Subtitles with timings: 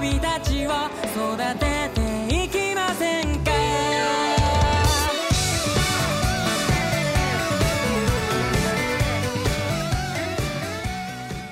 [0.00, 3.50] びたちを育てていきませんか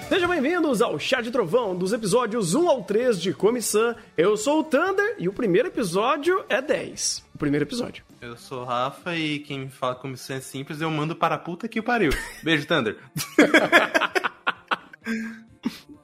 [0.09, 3.95] Sejam bem-vindos ao Chá de Trovão, dos episódios 1 ao 3 de Comissão.
[4.17, 7.25] Eu sou o Thunder e o primeiro episódio é 10.
[7.35, 8.03] O primeiro episódio.
[8.21, 11.35] Eu sou o Rafa e quem me fala como isso é simples, eu mando para
[11.35, 12.11] a puta que o pariu.
[12.43, 12.97] Beijo, Thunder.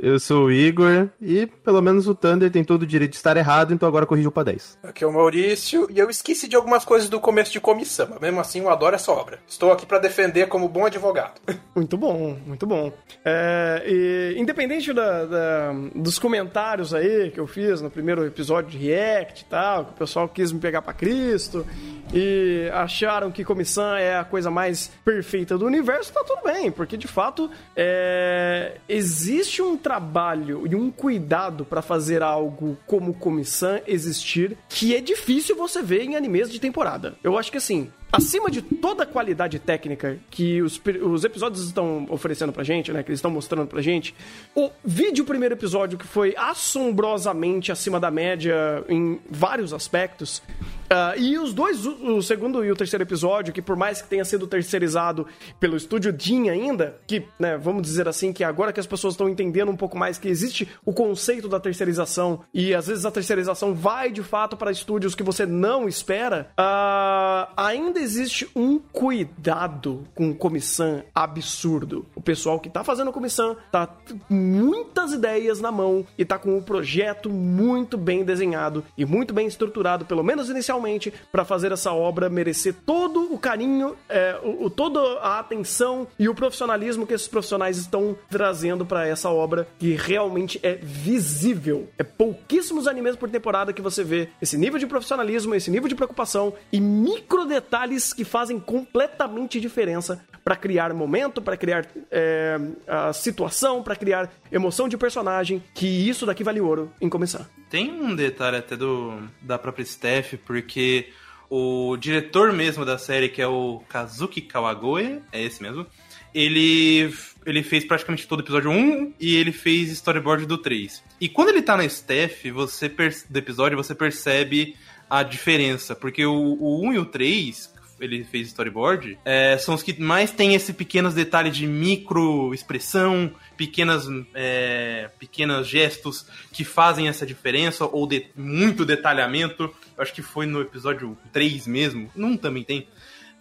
[0.02, 3.36] Eu sou o Igor e pelo menos o Thunder tem todo o direito de estar
[3.36, 4.78] errado, então agora corrigiu pra 10.
[4.84, 8.20] Aqui é o Maurício e eu esqueci de algumas coisas do começo de comissão, mas
[8.20, 9.40] mesmo assim eu adoro essa obra.
[9.48, 11.42] Estou aqui para defender como bom advogado.
[11.76, 12.92] Muito bom, muito bom.
[13.24, 18.78] É, e, independente da- da- dos comentários aí que eu fiz no primeiro episódio de
[18.78, 21.66] React e tal, que o pessoal quis me pegar pra Cristo
[22.14, 26.98] e acharam que comissão é a coisa mais perfeita do universo, tá tudo bem, porque
[26.98, 34.56] de fato é, existe um trabalho e um cuidado pra fazer algo como comissão existir
[34.70, 37.16] que é difícil você ver em animes de temporada.
[37.24, 42.06] Eu acho que assim, acima de toda a qualidade técnica que os, os episódios estão
[42.10, 43.04] oferecendo pra gente, né?
[43.04, 44.16] Que eles estão mostrando pra gente,
[44.56, 50.42] o vídeo primeiro episódio que foi assombrosamente acima da média em vários aspectos.
[50.90, 54.26] ah, e os dois, o, segundo e o terceiro episódio, que por mais que tenha
[54.26, 55.28] sido terceirizado
[55.60, 59.30] pelo estúdio Jin ainda, que, né, vamos dizer assim, que agora que as pessoas estão
[59.30, 63.74] entendendo um pouco mais que existe o conceito da terceirização e às vezes a terceirização
[63.74, 70.34] vai de fato para estúdios que você não espera, ah, ainda existe um cuidado com
[70.34, 72.06] comissão absurdo.
[72.16, 76.58] O pessoal que tá fazendo comissão tá com muitas ideias na mão e tá com
[76.58, 81.92] o projeto muito bem desenhado e muito bem estruturado, pelo menos inicialmente, para fazer essa
[81.94, 87.14] obra merecer todo o carinho, é, o, o- toda a atenção e o profissionalismo que
[87.14, 91.88] esses profissionais estão trazendo para essa obra que realmente é visível.
[91.98, 95.96] É pouquíssimos animes por temporada que você vê esse nível de profissionalismo, esse nível de
[95.96, 103.14] preocupação e micro detalhes que fazem completamente diferença para criar momento, para criar é, a
[103.14, 107.50] situação, para criar emoção de personagem, que isso daqui vale ouro em começar.
[107.70, 111.10] Tem um detalhe até do da própria Steph, porque
[111.50, 115.86] o diretor mesmo da série, que é o Kazuki Kawagoe, é esse mesmo,
[116.34, 117.14] ele,
[117.46, 121.04] ele fez praticamente todo o episódio 1 e ele fez storyboard do 3.
[121.20, 122.88] E quando ele tá na Steph, você
[123.30, 124.76] do episódio, você percebe
[125.10, 129.84] a diferença, porque o, o 1 e o 3, ele fez storyboard, é, são os
[129.84, 137.08] que mais tem esse pequenos detalhes de micro expressão, pequenas, é, pequenos gestos que fazem
[137.08, 139.64] essa diferença, ou de muito detalhamento.
[139.98, 142.88] Eu acho que foi no episódio 3 mesmo, num também tem.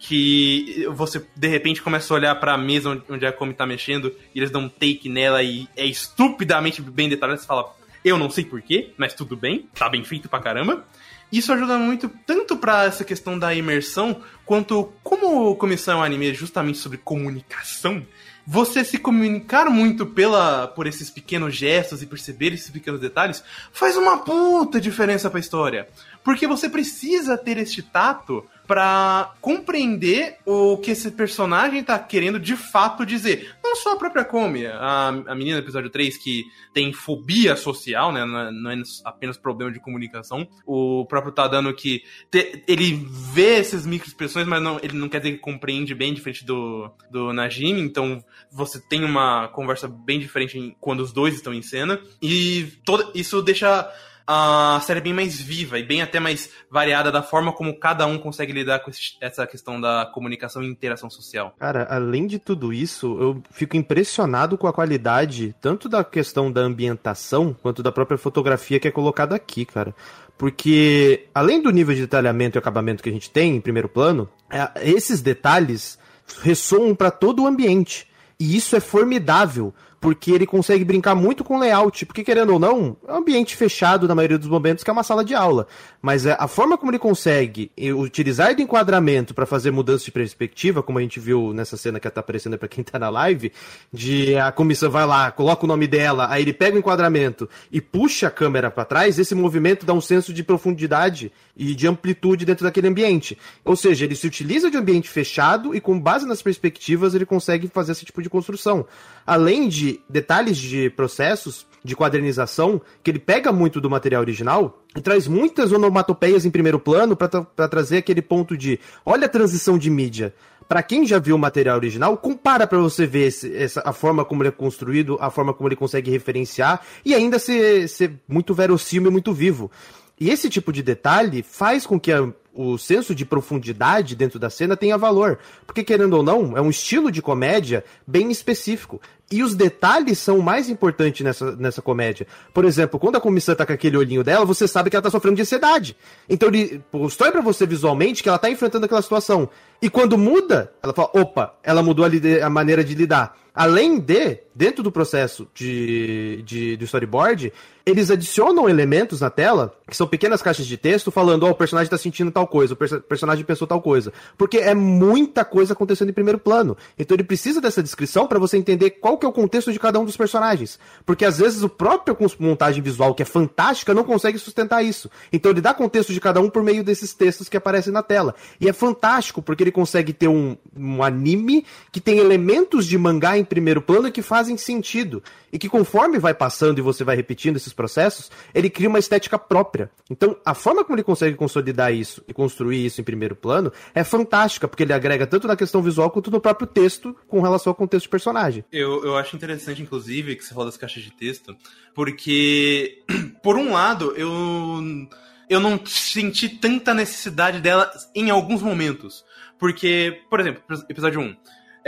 [0.01, 4.15] Que você de repente começa a olhar pra mesa onde- onde a Komi tá mexendo
[4.33, 7.39] e eles dão um take nela e é estupidamente bem detalhado.
[7.41, 10.85] Você fala, eu não sei porquê, mas tudo bem, tá bem feito pra caramba.
[11.31, 16.33] Isso ajuda muito, tanto pra essa questão da imersão, quanto como comissão é um anime
[16.33, 18.03] justamente sobre comunicação,
[18.51, 23.95] você se comunicar muito pela por esses pequenos gestos e perceber esses pequenos detalhes faz
[23.95, 25.87] uma puta diferença pra história.
[26.29, 32.55] Porque você precisa ter este tato pra compreender o que esse personagem tá querendo de
[32.55, 33.55] fato dizer.
[33.63, 38.11] Não só a própria Komi, a, a menina do episódio 3 que tem fobia social,
[38.11, 38.23] né?
[38.25, 38.75] Não é, não é
[39.05, 40.47] apenas problema de comunicação.
[40.67, 45.31] O próprio Tadano que te- ele vê essas microexpressões, mas não, ele não quer dizer
[45.31, 47.81] que compreende bem, diferente do, do Najimi.
[47.81, 51.99] Então você tem uma conversa bem diferente em- quando os dois estão em cena.
[52.21, 53.91] E todo, isso deixa
[54.31, 58.19] a série bem mais viva e bem até mais variada da forma como cada um
[58.19, 61.55] consegue lidar com esse- essa questão da comunicação e interação social.
[61.57, 66.61] Cara, além de tudo isso, eu fico impressionado com a qualidade, tanto da questão da
[66.61, 69.95] ambientação, quanto da própria fotografia que é colocada aqui, cara.
[70.37, 74.29] Porque, além do nível de detalhamento e acabamento que a gente tem em primeiro plano,
[74.49, 75.97] é, esses detalhes
[76.43, 78.07] ressoam para todo o ambiente.
[78.39, 82.95] E isso é formidável, porque ele consegue brincar muito com layout, porque querendo ou não,
[83.07, 85.67] é um ambiente fechado na maioria dos momentos, que é uma sala de aula.
[86.01, 90.81] Mas é, a forma como ele consegue utilizar do enquadramento para fazer mudança de perspectiva,
[90.81, 93.51] como a gente viu nessa cena que tá aparecendo para quem tá na live,
[93.91, 97.81] de a comissão vai lá, coloca o nome dela, aí ele pega o enquadramento e
[97.81, 102.45] puxa a câmera para trás, esse movimento dá um senso de profundidade e de amplitude
[102.45, 103.37] dentro daquele ambiente.
[103.65, 107.25] Ou seja, ele se utiliza de um ambiente fechado e com base nas perspectivas ele
[107.25, 108.85] consegue fazer esse tipo de construção.
[109.27, 115.01] Além de detalhes de processos de quadernização, que ele pega muito do material original e
[115.01, 119.89] traz muitas onomatopeias em primeiro plano para trazer aquele ponto de olha a transição de
[119.89, 120.33] mídia.
[120.67, 124.23] Pra quem já viu o material original, compara pra você ver esse- essa, a forma
[124.25, 128.53] como ele é construído, a forma como ele consegue referenciar e ainda ser, ser muito
[128.53, 129.71] verossímil e muito vivo.
[130.19, 132.27] E esse tipo de detalhe faz com que a-
[132.59, 135.39] o senso de profundidade dentro da cena tenha valor.
[135.65, 138.99] Porque, querendo ou não, é um estilo de comédia bem específico.
[139.31, 142.27] E os detalhes são o mais importantes nessa, nessa comédia.
[142.53, 145.09] Por exemplo, quando a comissão tá com aquele olhinho dela, você sabe que ela tá
[145.09, 145.95] sofrendo de ansiedade.
[146.27, 149.49] Então ele constrói pra você visualmente que ela tá enfrentando aquela situação.
[149.81, 152.09] E quando muda, ela fala, opa, ela mudou a,
[152.45, 153.37] a maneira de lidar.
[153.59, 157.51] Além de, dentro do processo de, de, do storyboard,
[157.85, 161.89] eles adicionam elementos na tela, que são pequenas caixas de texto, falando, ó, o personagem
[161.89, 164.13] tá sentindo tal coisa, o perso- personagem pensou tal coisa.
[164.37, 166.77] Porque é muita coisa acontecendo em primeiro plano.
[166.97, 169.99] Então ele precisa dessa descrição pra você entender qual que é o contexto de cada
[169.99, 170.79] um dos personagens.
[171.05, 175.09] Porque às vezes o próprio montagem visual, que é fantástica, não consegue sustentar isso.
[175.33, 178.35] Então ele dá contexto de cada um por meio desses textos que aparecem na tela.
[178.61, 183.37] E é fantástico, porque ele consegue ter um, um anime que tem elementos de mangá
[183.37, 185.21] em primeiro plano que fazem sentido.
[185.51, 189.37] E que conforme vai passando e você vai repetindo esses processos, ele cria uma estética
[189.37, 189.89] própria.
[190.09, 194.03] Então, a forma como ele consegue consolidar isso e construir isso em primeiro plano é
[194.03, 197.75] fantástica, porque ele agrega tanto na questão visual quanto no próprio texto com relação ao
[197.75, 198.63] contexto de personagem.
[198.71, 201.55] Eu, eu acho interessante, inclusive, que você falou das caixas de texto,
[201.93, 203.03] porque,
[203.43, 205.09] por um lado, eu,
[205.49, 209.25] eu não senti tanta necessidade dela em alguns momentos.
[209.59, 211.35] Porque, por exemplo, episódio 1.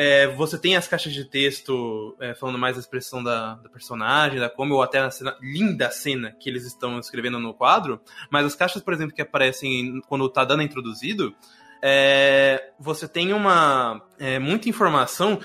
[0.03, 4.39] É, você tem as caixas de texto é, falando mais da expressão da, da personagem,
[4.39, 8.01] da como, ou até a cena, linda cena que eles estão escrevendo no quadro,
[8.31, 11.35] mas as caixas, por exemplo, que aparecem quando tá dando introduzido,
[11.83, 15.39] é, você tem uma é, muita informação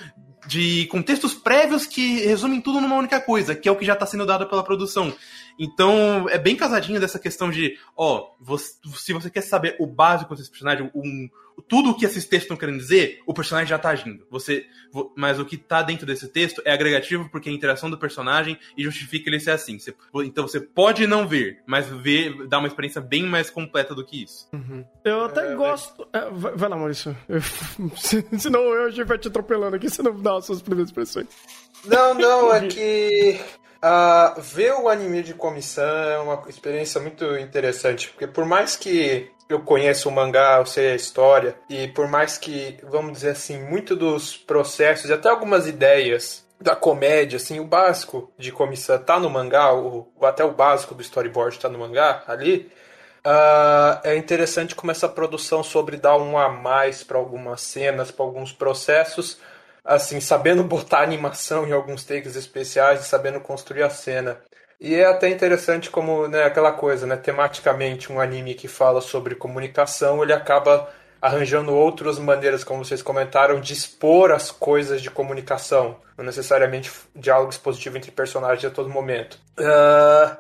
[0.47, 4.07] de contextos prévios que resumem tudo numa única coisa, que é o que já está
[4.07, 5.15] sendo dado pela produção.
[5.59, 10.35] Então, é bem casadinho dessa questão de, ó, você- se você quer saber o básico
[10.35, 11.29] desse personagem, um,
[11.67, 14.27] tudo o que esses textos estão querendo dizer, o personagem já tá agindo.
[14.31, 17.89] Você, vo- mas o que tá dentro desse texto é agregativo porque é a interação
[17.89, 19.79] do personagem e justifica ele ser assim.
[19.79, 19.95] Você-
[20.25, 24.23] então você pode não ver, mas ver dá uma experiência bem mais completa do que
[24.23, 24.47] isso.
[25.03, 26.07] Eu até gosto.
[26.13, 27.17] É, vai, vai lá, Maurício.
[27.27, 27.41] Eu-
[27.97, 30.91] se- senão eu a gente vai te atropelando aqui, você não dá as suas primeiras
[30.91, 31.27] expressões.
[31.87, 33.41] Não, não, é que
[33.81, 39.31] ah, ver o anime de comissão é uma experiência muito interessante, porque por mais que
[39.49, 43.63] eu conheça o mangá, eu sei a história, e por mais que, vamos dizer assim,
[43.63, 49.21] muito dos processos e até algumas ideias da comédia, assim, o básico de comissão tá
[49.21, 52.71] no mangá, o, até o básico do storyboard tá no mangá ali,
[53.25, 58.25] ah, é interessante como essa produção sobre dar um a mais para algumas cenas, para
[58.25, 59.39] alguns processos,
[59.87, 64.39] assim, sabendo botar animação em alguns takes especiais e sabendo construir a cena.
[64.81, 69.35] E é até interessante como, né, aquela coisa, né, tematicamente um anime que fala sobre
[69.35, 70.91] comunicação, ele acaba
[71.23, 77.51] arranjando outras maneiras, como vocês comentaram, de expor as coisas de comunicação, não necessariamente diálogo
[77.51, 79.39] expositivo entre personagens a todo momento.
[79.59, 80.37] Ah,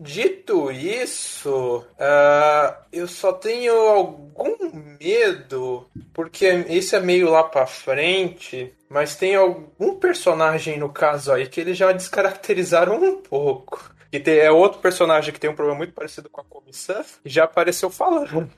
[0.00, 4.56] Dito isso, ah, eu só tenho algum
[5.00, 11.48] medo, porque isso é meio lá pra frente, mas tem algum personagem no caso aí
[11.48, 13.92] que eles já descaracterizaram um pouco.
[14.10, 17.28] Que tem, é outro personagem que tem um problema muito parecido com a comissão e
[17.28, 18.50] já apareceu falando.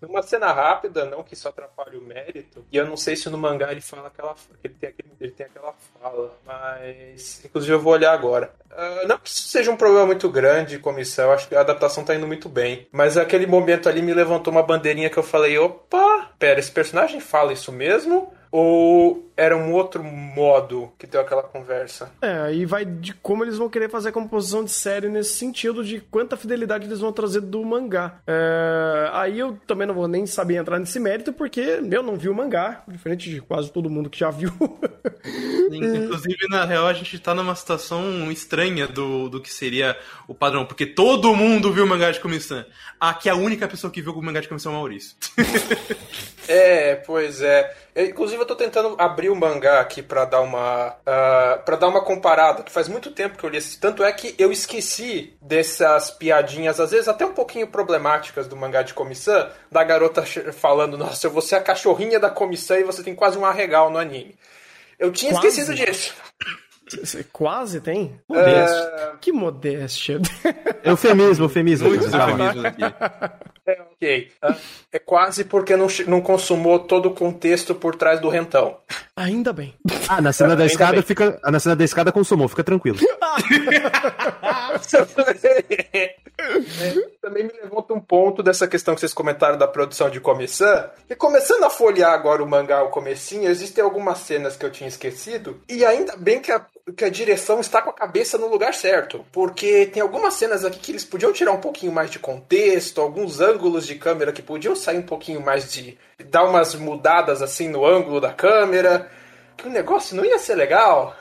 [0.00, 2.64] Numa cena rápida, não que isso atrapalhe o mérito.
[2.70, 4.34] E eu não sei se no mangá ele fala aquela.
[4.62, 6.32] Ele tem, aquele, ele tem aquela fala.
[6.46, 7.44] Mas.
[7.44, 8.54] Inclusive eu vou olhar agora.
[8.70, 11.26] Ah, não que isso seja um problema muito grande, comissão.
[11.26, 12.86] Eu acho que a adaptação tá indo muito bem.
[12.92, 17.20] Mas aquele momento ali me levantou uma bandeirinha que eu falei: opa, pera, esse personagem
[17.20, 18.32] fala isso mesmo?
[18.52, 22.12] Ou era um outro modo que deu aquela conversa?
[22.20, 25.82] É, aí vai de como eles vão querer fazer a composição de série nesse sentido,
[25.82, 28.20] de quanta fidelidade eles vão trazer do mangá.
[28.26, 32.28] É, aí eu também não vou nem saber entrar nesse mérito, porque eu não vi
[32.28, 34.52] o mangá, diferente de quase todo mundo que já viu.
[35.72, 39.96] Inclusive, na real, a gente tá numa situação estranha do, do que seria
[40.28, 42.62] o padrão, porque todo mundo viu o mangá de comissão.
[43.00, 45.16] Aqui a única pessoa que viu o mangá de comissão é o Maurício.
[46.48, 47.74] É, pois é.
[47.94, 51.88] Eu, inclusive eu tô tentando abrir o mangá aqui pra dar uma uh, para dar
[51.88, 55.34] uma comparada, que faz muito tempo que eu li esse, tanto é que eu esqueci
[55.40, 60.96] dessas piadinhas, às vezes até um pouquinho problemáticas do mangá de comissão, da garota falando,
[60.96, 63.98] nossa, eu vou ser a cachorrinha da comissão e você tem quase um arregal no
[63.98, 64.36] anime.
[64.98, 65.48] Eu tinha Quase?
[65.48, 66.14] esquecido disso.
[66.98, 68.18] Você Quase tem?
[68.28, 69.12] Modéstia.
[69.20, 70.20] Que modéstia.
[70.84, 71.88] Eufemismo, eufemismo.
[71.88, 72.32] Muitos Calma.
[72.46, 72.82] eufemismos aqui.
[73.64, 74.32] É, ok.
[74.42, 74.56] Ah,
[74.92, 78.76] É quase porque não, não consumou todo o contexto por trás do rentão.
[79.16, 79.72] Ainda bem.
[80.08, 81.02] Ah, na cena da Ainda escada bem.
[81.02, 81.38] fica.
[81.44, 82.98] ah, Na cena da escada consumou, fica tranquilo.
[86.42, 90.90] É, também me levanta um ponto dessa questão que vocês comentaram da produção de Comissão.
[91.08, 94.88] E começando a folhear agora o mangá, o comecinho, existem algumas cenas que eu tinha
[94.88, 95.60] esquecido.
[95.68, 96.64] E ainda bem que a,
[96.96, 99.24] que a direção está com a cabeça no lugar certo.
[99.30, 103.40] Porque tem algumas cenas aqui que eles podiam tirar um pouquinho mais de contexto, alguns
[103.40, 105.96] ângulos de câmera que podiam sair um pouquinho mais de.
[106.24, 109.10] dar umas mudadas assim no ângulo da câmera.
[109.56, 111.16] Que o negócio não ia ser legal.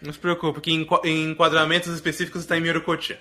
[0.00, 0.70] Não se preocupe, que
[1.04, 3.18] em enquadramentos específicos está em Mirocotia.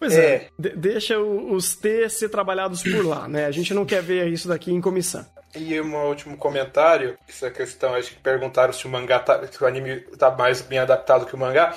[0.00, 0.48] Pois é, É.
[0.58, 3.44] de- deixa os T ser trabalhados por lá, né?
[3.46, 5.24] A gente não quer ver isso daqui em comissão.
[5.54, 9.66] E um último comentário, essa questão, acho que perguntaram se o mangá tá, se o
[9.66, 11.74] anime tá mais bem adaptado que o mangá.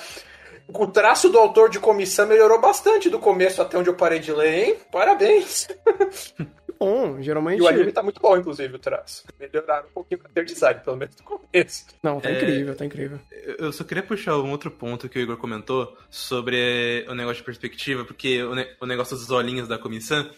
[0.68, 4.32] O traço do autor de comissão melhorou bastante do começo até onde eu parei de
[4.32, 4.76] ler, hein?
[4.90, 5.68] Parabéns!
[6.78, 7.58] Bom, geralmente.
[7.58, 9.24] E o anime tá muito bom, inclusive, o traço.
[9.38, 11.86] Melhoraram um pouquinho o character design, pelo menos no começo.
[12.02, 12.36] Não, tá É.
[12.36, 13.18] incrível, tá incrível.
[13.30, 17.38] Eu- Eu só queria puxar um outro ponto que o Igor comentou sobre o negócio
[17.38, 20.28] de perspectiva, porque o, ne- o negócio dos olhinhos da comissão.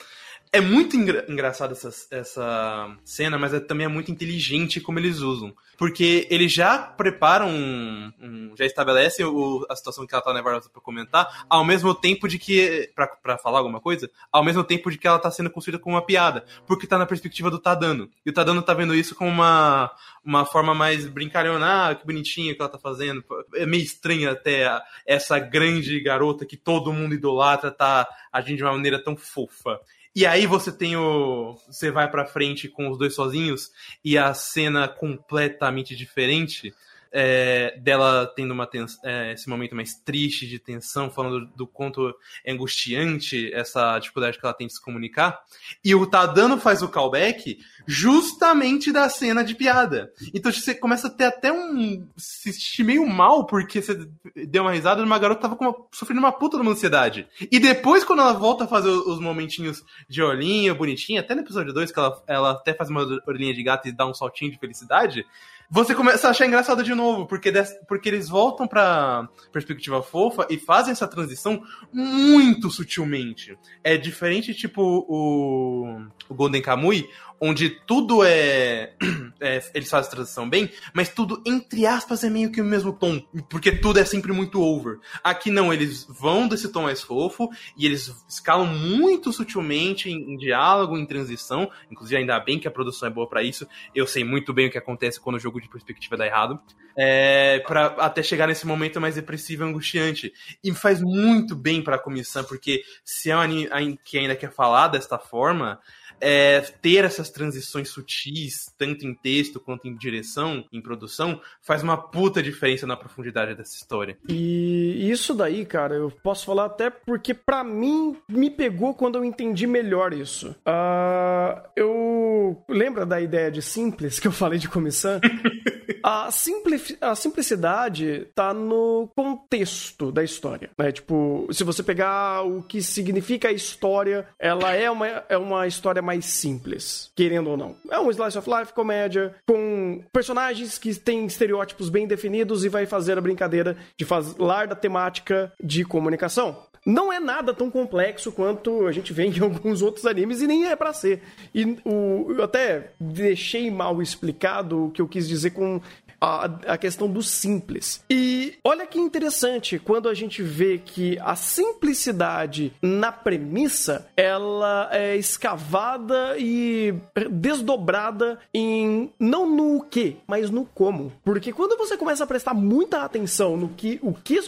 [0.52, 5.18] É muito engra engraçado essa, essa cena, mas é, também é muito inteligente como eles
[5.18, 5.54] usam.
[5.76, 10.70] Porque eles já preparam, um, um- já estabelecem o- a situação que ela tá nervosa
[10.70, 12.90] pra comentar, ao mesmo tempo de que.
[12.94, 15.94] Pra, pra falar alguma coisa, ao mesmo tempo de que ela tá sendo construída como
[15.96, 16.44] uma piada.
[16.66, 18.08] Porque tá na perspectiva do Tadano.
[18.24, 19.90] E o Tadano tá vendo isso como uma,
[20.24, 23.22] uma forma mais brincalhona, ah, que bonitinho que ela tá fazendo.
[23.54, 24.66] É meio estranho até
[25.04, 29.78] essa grande garota que todo mundo idolatra tá agindo de uma maneira tão fofa.
[30.16, 31.58] E aí você tem o.
[31.68, 33.70] Você vai pra frente com os dois sozinhos
[34.02, 36.72] e a cena completamente diferente.
[37.18, 38.68] É, dela tendo uma
[39.02, 44.38] é, esse momento mais triste de tensão, falando do, do quanto é angustiante essa dificuldade
[44.38, 45.40] que ela tem de se comunicar.
[45.82, 50.12] E o Tadano faz o callback justamente da cena de piada.
[50.34, 52.06] Então você começa a ter até um.
[52.18, 54.06] se sentir meio mal porque você
[54.46, 57.26] deu uma risada de uma garota que tava uma- sofrendo uma puta de uma ansiedade.
[57.50, 61.72] E depois, quando ela volta a fazer os momentinhos de olhinho, bonitinho, até no episódio
[61.72, 64.58] 2, que ela, ela até faz uma orelhinha de gato e dá um saltinho de
[64.58, 65.24] felicidade.
[65.70, 70.46] Você começa a achar engraçado de novo, porque, des- porque eles voltam pra perspectiva fofa
[70.48, 71.60] e fazem essa transição
[71.92, 73.58] muito sutilmente.
[73.82, 77.08] É diferente, tipo, o, o Golden Kamui,
[77.40, 78.94] onde tudo é,
[79.40, 82.92] é- Eles fazem a transição bem, mas tudo, entre aspas, é meio que o mesmo
[82.92, 83.20] tom.
[83.48, 84.98] Porque tudo é sempre muito over.
[85.22, 90.36] Aqui não, eles vão desse tom mais fofo e eles escalam muito sutilmente em, em
[90.36, 91.70] diálogo, em transição.
[91.90, 93.66] Inclusive, ainda bem que a produção é boa pra isso.
[93.94, 96.58] Eu sei muito bem o que acontece quando o jogo de perspectiva dá errado.
[96.98, 100.32] É, para até chegar nesse momento mais depressivo e angustiante.
[100.64, 104.88] E faz muito bem pra comissão, porque se é um anime que ainda quer falar
[104.88, 105.78] desta forma,
[106.20, 111.96] é, ter essas transições sutis, tanto em texto quanto em direção, em produção, faz uma
[111.96, 114.16] puta diferença na profundidade dessa história.
[114.28, 119.24] E isso daí, cara, eu posso falar até porque pra mim me pegou quando eu
[119.24, 120.54] entendi melhor isso.
[120.64, 125.20] Ah, eu lembra da ideia de simples que eu falei de comissão?
[126.08, 130.70] A, simpli- a simplicidade tá no contexto da história.
[130.78, 130.92] Né?
[130.92, 136.00] Tipo, se você pegar o que significa a história, ela é uma, é uma história
[136.00, 137.74] mais simples, querendo ou não.
[137.90, 142.86] É um slice of life comédia com personagens que têm estereótipos bem definidos e vai
[142.86, 146.56] fazer a brincadeira de falar da temática de comunicação.
[146.86, 150.66] Não é nada tão complexo quanto a gente vê em alguns outros animes e nem
[150.66, 151.20] é pra ser.
[151.52, 155.80] E o, eu até deixei mal explicado o que eu quis dizer com
[156.20, 158.02] a, a questão do simples.
[158.10, 165.16] E olha que interessante quando a gente vê que a simplicidade na premissa ela é
[165.16, 166.94] escavada e
[167.30, 171.12] desdobrada em não no que, mas no como.
[171.24, 174.40] Porque quando você começa a prestar muita atenção no que o que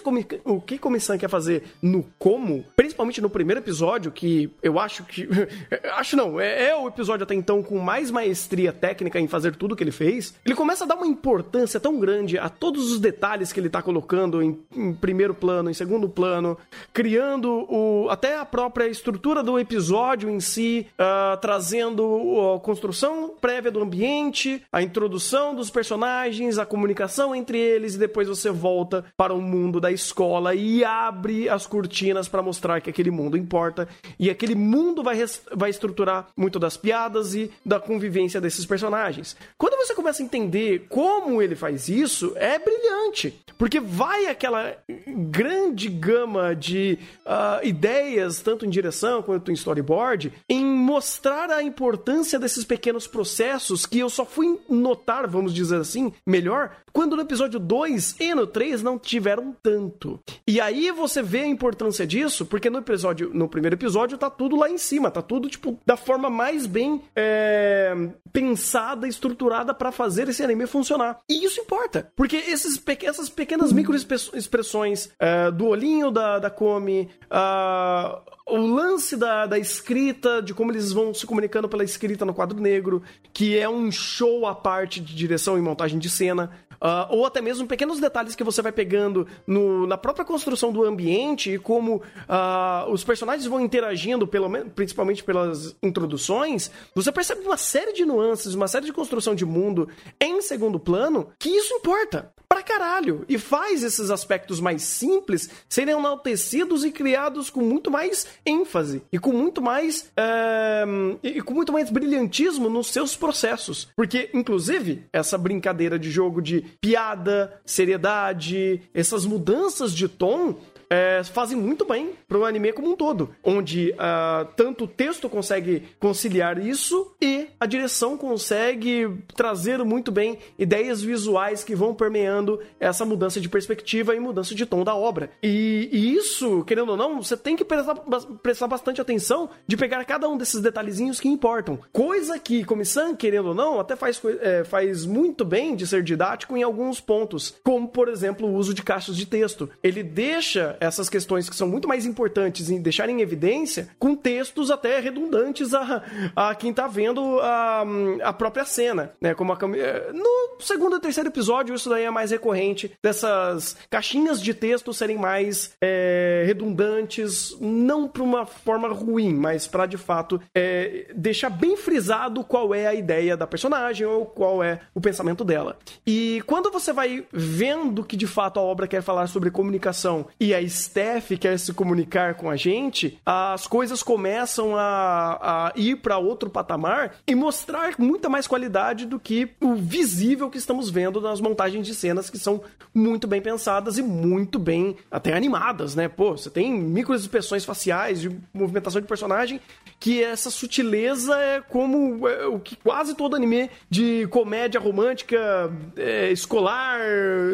[0.45, 5.29] o que comissão quer fazer no como, principalmente no primeiro episódio, que eu acho que
[5.97, 9.77] acho não, é, é o episódio até então com mais maestria técnica em fazer tudo
[9.77, 10.35] que ele fez.
[10.45, 13.83] Ele começa a dar uma importância tão grande a todos os detalhes que ele tá
[13.83, 16.57] colocando em, em primeiro plano, em segundo plano,
[16.93, 23.71] criando o, até a própria estrutura do episódio em si, ah, trazendo a construção prévia
[23.71, 29.35] do ambiente, a introdução dos personagens, a comunicação entre eles e depois você volta para
[29.35, 33.89] o mundo da escola e abre as cortinas para mostrar que aquele mundo importa
[34.19, 35.17] e aquele mundo vai,
[35.55, 39.37] vai estruturar muito das piadas e da convivência desses personagens.
[39.57, 44.77] Quando você começa a entender como ele faz isso, é brilhante, porque vai aquela
[45.07, 52.39] grande gama de ah, ideias, tanto em direção quanto em storyboard, em mostrar a importância
[52.39, 57.61] desses pequenos processos que eu só fui notar, vamos dizer assim, melhor, quando no episódio
[57.61, 60.19] 2 e no 3 não tiveram tanto.
[60.47, 64.57] E aí você vê a importância disso, porque no episódio, no primeiro episódio tá tudo
[64.57, 67.95] lá em cima, tá tudo tipo da forma mais bem é,
[68.33, 71.21] pensada, estruturada para fazer esse anime funcionar.
[71.29, 78.21] E isso importa, porque esses, essas pequenas microexpressões é, do olhinho da, da Komi, uh,
[78.47, 82.59] o lance da, da escrita, de como eles vão se comunicando pela escrita no quadro
[82.61, 83.03] negro,
[83.33, 86.51] que é um show à parte de direção e montagem de cena.
[86.81, 90.85] Uh, ou até mesmo pequenos detalhes que você vai pegando no, na própria construção do
[90.85, 97.57] ambiente e como uh, os personagens vão interagindo, pelo, principalmente pelas introduções, você percebe uma
[97.57, 99.89] série de nuances, uma série de construção de mundo
[100.21, 103.25] em segundo plano, que isso importa pra caralho.
[103.29, 109.19] E faz esses aspectos mais simples serem enaltecidos e criados com muito mais ênfase e
[109.19, 110.85] com muito mais é,
[111.23, 113.89] e com muito mais brilhantismo nos seus processos.
[113.97, 120.57] Porque, inclusive, essa brincadeira de jogo de piada, seriedade, essas mudanças de tom
[120.91, 125.83] é, fazem muito bem pro anime como um todo, onde uh, tanto o texto consegue
[125.99, 133.05] conciliar isso e a direção consegue trazer muito bem ideias visuais que vão permeando essa
[133.05, 135.31] mudança de perspectiva e mudança de tom da obra.
[135.43, 137.95] E, e isso, querendo ou não, você tem que prestar,
[138.43, 141.79] prestar bastante atenção de pegar cada um desses detalhezinhos que importam.
[141.93, 146.57] Coisa que Comissão, querendo ou não, até faz, é, faz muito bem de ser didático
[146.57, 149.69] em alguns pontos, como por exemplo o uso de caixas de texto.
[149.83, 154.71] Ele deixa essas questões que são muito mais importantes em deixar em evidência com textos
[154.71, 156.03] até redundantes a,
[156.35, 157.85] a quem tá vendo a,
[158.25, 159.35] a própria cena, né?
[159.35, 164.41] Como a eh, no segundo e terceiro episódio isso daí é mais recorrente dessas caixinhas
[164.41, 170.41] de texto serem mais é, redundantes, não para uma forma ruim, mas para de fato
[170.55, 175.45] é, deixar bem frisado qual é a ideia da personagem ou qual é o pensamento
[175.45, 175.79] dela.
[176.07, 180.55] E quando você vai vendo que de fato a obra quer falar sobre comunicação e
[180.55, 186.19] a Steph quer se comunicar com a gente, as coisas começam a, a ir para
[186.19, 191.41] outro patamar e mostrar muita mais qualidade do que o visível que estamos vendo nas
[191.41, 192.63] montagens de cenas que são
[192.95, 196.09] muito bem pensadas e muito bem até animadas, né?
[196.09, 199.61] Pô, você tem micro expressões faciais, de movimentação de personagem,
[200.01, 206.31] que essa sutileza é como é, o que quase todo anime de comédia romântica, é,
[206.31, 207.01] escolar,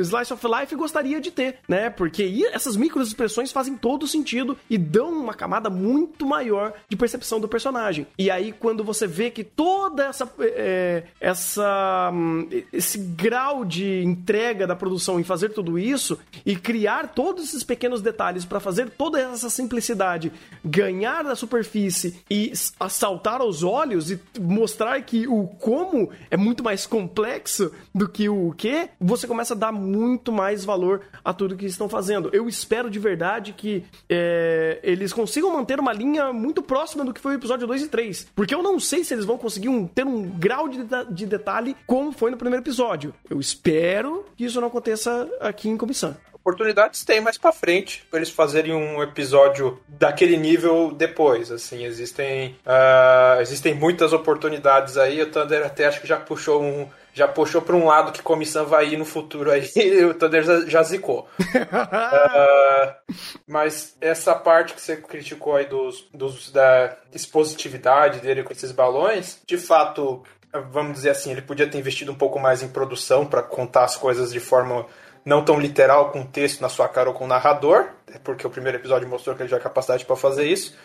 [0.00, 1.90] slice of life gostaria de ter, né?
[1.90, 7.40] Porque essas micro expressões fazem todo sentido e dão uma camada muito maior de percepção
[7.40, 8.06] do personagem.
[8.18, 14.66] E aí, quando você vê que toda essa, é, essa hum, esse grau de entrega
[14.66, 19.20] da produção em fazer tudo isso e criar todos esses pequenos detalhes para fazer toda
[19.20, 20.32] essa simplicidade
[20.64, 26.86] ganhar da superfície e assaltar aos olhos e mostrar que o como é muito mais
[26.86, 31.66] complexo do que o que, você começa a dar muito mais valor a tudo que
[31.66, 32.30] estão fazendo.
[32.32, 37.20] Eu espero de verdade que é, eles consigam manter uma linha muito próxima do que
[37.20, 38.28] foi o episódio 2 e 3.
[38.34, 40.78] Porque eu não sei se eles vão conseguir um, ter um grau de,
[41.10, 43.12] de detalhe como foi no primeiro episódio.
[43.28, 48.18] Eu espero que isso não aconteça aqui em comissão oportunidades tem mais para frente para
[48.18, 51.50] eles fazerem um episódio daquele nível depois.
[51.50, 55.22] Assim, existem uh, existem muitas oportunidades aí.
[55.22, 58.66] O Thunder até acho que já puxou um já puxou para um lado que comissão
[58.66, 59.70] vai ir no futuro aí,
[60.04, 61.28] o Thunder já, já zicou.
[61.40, 62.94] uh,
[63.46, 69.38] mas essa parte que você criticou aí dos, dos, da expositividade dele com esses balões,
[69.46, 70.24] de fato,
[70.72, 73.96] vamos dizer assim, ele podia ter investido um pouco mais em produção para contar as
[73.96, 74.84] coisas de forma
[75.24, 77.88] não tão literal com texto na sua cara ou com o narrador,
[78.22, 80.76] porque o primeiro episódio mostrou que ele já tinha capacidade para fazer isso.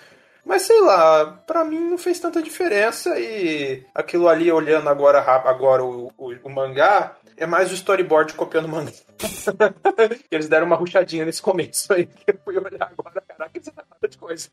[0.45, 5.83] Mas sei lá, para mim não fez tanta diferença e aquilo ali, olhando agora, agora
[5.83, 8.91] o, o, o mangá, é mais o storyboard copiando o mangá.
[10.31, 12.09] Eles deram uma ruchadinha nesse começo aí.
[12.27, 14.49] Eu fui olhar agora, caraca, isso é nada de coisa.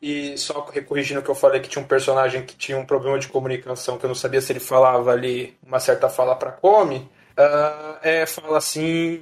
[0.00, 3.18] E só corrigindo o que eu falei, que tinha um personagem que tinha um problema
[3.18, 7.08] de comunicação, que eu não sabia se ele falava ali uma certa fala pra Come.
[7.36, 9.18] Uh, é, fala assim,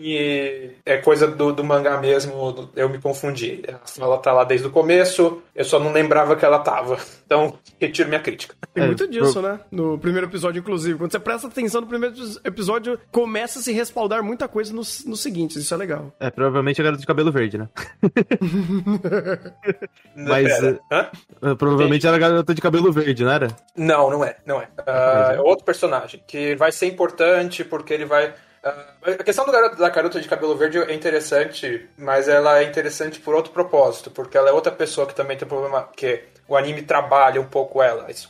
[0.85, 3.63] é coisa do, do mangá mesmo, eu me confundi.
[3.69, 6.99] A fala tá lá desde o começo, eu só não lembrava que ela tava.
[7.33, 8.55] Então, retiro minha crítica.
[8.75, 9.59] Tem muito disso, né?
[9.71, 10.99] No primeiro episódio, inclusive.
[10.99, 12.15] Quando você presta atenção no primeiro
[12.45, 15.57] episódio, começa a se respaldar muita coisa nos, nos seguintes.
[15.57, 16.15] Isso é legal.
[16.21, 17.71] É, provavelmente a garota de cabelo verde, né?
[20.15, 20.63] Mas.
[20.63, 23.49] Uh, provavelmente era a garota de cabelo verde, não era?
[23.75, 24.37] Não, não é.
[24.45, 24.69] Não é.
[24.81, 29.89] Uh, é outro personagem que vai ser importante porque ele vai a questão garoto, da
[29.89, 34.51] garota de cabelo verde é interessante, mas ela é interessante por outro propósito, porque ela
[34.51, 38.11] é outra pessoa que também tem problema, que o anime trabalha um pouco ela.
[38.11, 38.29] Isso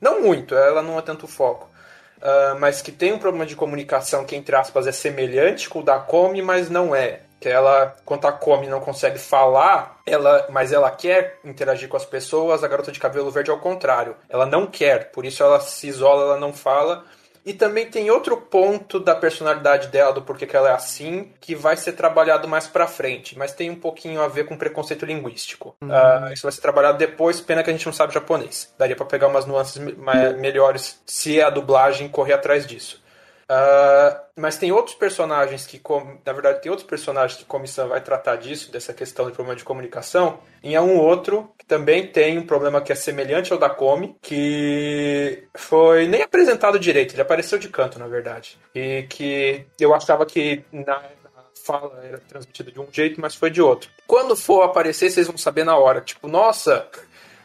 [0.00, 1.70] não muito, ela não é tanto foco.
[2.18, 5.82] Uh, mas que tem um problema de comunicação que, entre aspas, é semelhante com o
[5.82, 10.72] da Komi, mas não é que ela, quando a Come não consegue falar, ela, mas
[10.72, 14.14] ela quer interagir com as pessoas, a garota de cabelo verde é o contrário.
[14.28, 17.04] Ela não quer, por isso ela se isola, ela não fala.
[17.44, 21.54] E também tem outro ponto da personalidade dela, do porquê que ela é assim, que
[21.54, 25.74] vai ser trabalhado mais pra frente, mas tem um pouquinho a ver com preconceito linguístico.
[25.82, 25.88] Uhum.
[25.88, 28.72] Uh, isso vai ser trabalhado depois, pena que a gente não sabe japonês.
[28.78, 29.82] Daria para pegar umas nuances
[30.38, 33.01] melhores se a dublagem correr atrás disso.
[33.52, 35.78] Uh, mas tem outros personagens que,
[36.24, 39.56] na verdade, tem outros personagens que a comissão vai tratar disso, dessa questão de problema
[39.56, 40.38] de comunicação.
[40.62, 44.16] E há um outro que também tem um problema que é semelhante ao da Come,
[44.22, 48.58] que foi nem apresentado direito, ele apareceu de canto, na verdade.
[48.74, 51.02] E que eu achava que na
[51.62, 53.90] fala era transmitida de um jeito, mas foi de outro.
[54.06, 56.00] Quando for aparecer, vocês vão saber na hora.
[56.00, 56.88] Tipo, nossa,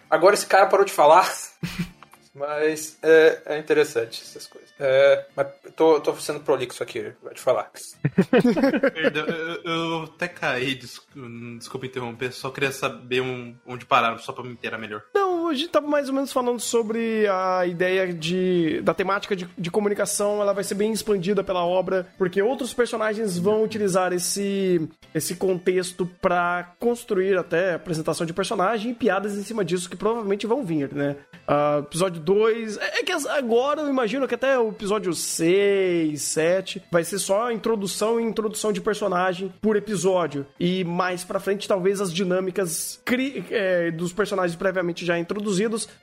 [0.10, 1.30] agora esse cara parou de falar.
[2.38, 4.70] Mas é, é interessante essas coisas.
[4.80, 7.72] É, mas tô, tô sendo prolixo aqui, pode falar.
[8.94, 14.44] Perdão, eu, eu, até caí, desculpa interromper, só queria saber um, onde pararam, só pra
[14.44, 15.04] me inteirar melhor.
[15.16, 19.48] Não, a gente tava mais ou menos falando sobre a ideia de, da temática de,
[19.58, 24.88] de comunicação, ela vai ser bem expandida pela obra, porque outros personagens vão utilizar esse,
[25.14, 30.46] esse contexto para construir até apresentação de personagem e piadas em cima disso que provavelmente
[30.46, 31.16] vão vir, né?
[31.48, 32.78] Uh, episódio 2.
[32.78, 37.52] É, é que agora eu imagino que até o episódio 6, 7 vai ser só
[37.52, 40.46] introdução e introdução de personagem por episódio.
[40.60, 43.02] E mais pra frente, talvez as dinâmicas
[43.50, 45.37] é, dos personagens previamente já introduzidos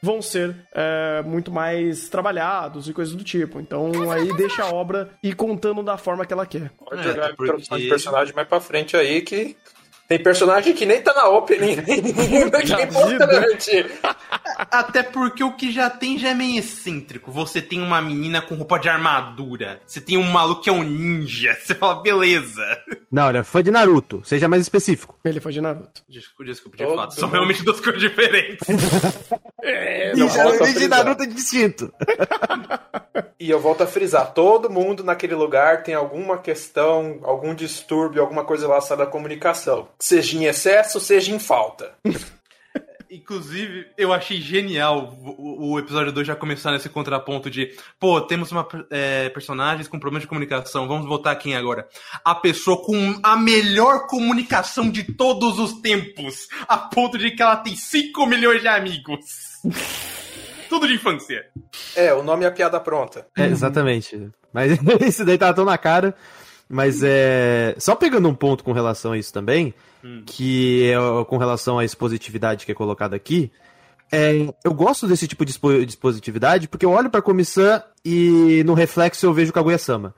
[0.02, 3.60] vão ser é, muito mais trabalhados e coisas do tipo.
[3.60, 6.70] Então aí deixa a obra ir contando da forma que ela quer.
[6.78, 7.44] Pode jogar é, porque...
[7.44, 9.56] introdução de personagem mais pra frente aí que
[10.06, 13.86] tem personagem que nem tá na opening ainda, que é importante.
[14.70, 17.32] Até porque o que já tem já é meio excêntrico.
[17.32, 19.80] Você tem uma menina com roupa de armadura.
[19.86, 21.56] Você tem um maluco que é um ninja.
[21.64, 22.62] Você fala, beleza.
[23.10, 24.20] Não, ele é fã de Naruto.
[24.24, 25.18] Seja mais específico.
[25.24, 26.02] Ele foi de Naruto.
[26.08, 27.14] Desculpa, desculpa de fato.
[27.14, 28.66] São realmente duas coisas diferentes.
[29.62, 31.92] é, não, e de Naruto é distinto.
[33.40, 34.32] e eu volto a frisar.
[34.34, 39.88] Todo mundo naquele lugar tem alguma questão, algum distúrbio, alguma coisa relacionada à comunicação.
[39.98, 41.94] Seja em excesso, seja em falta.
[43.14, 48.66] Inclusive, eu achei genial o, episódio 2 já começar nesse contraponto de, pô, temos uma
[48.90, 51.86] é, personagens com problemas de comunicação, vamos votar quem agora?
[52.24, 57.56] A pessoa com a melhor comunicação de todos os tempos, a ponto de que ela
[57.56, 59.60] tem 5 milhões de amigos.
[60.68, 61.46] Tudo de infância.
[61.94, 63.28] É, o nome é a piada pronta.
[63.36, 64.28] É, exatamente.
[64.52, 66.16] Mas esse daí tava tão na cara.
[66.68, 67.74] Mas é.
[67.78, 70.22] Só pegando um ponto com relação a isso também, hum.
[70.24, 73.50] que é com relação à expositividade que é colocada aqui.
[74.12, 79.26] É, eu gosto desse tipo de expositividade porque eu olho pra comissão e no reflexo
[79.26, 80.14] eu vejo Kaguya-sama.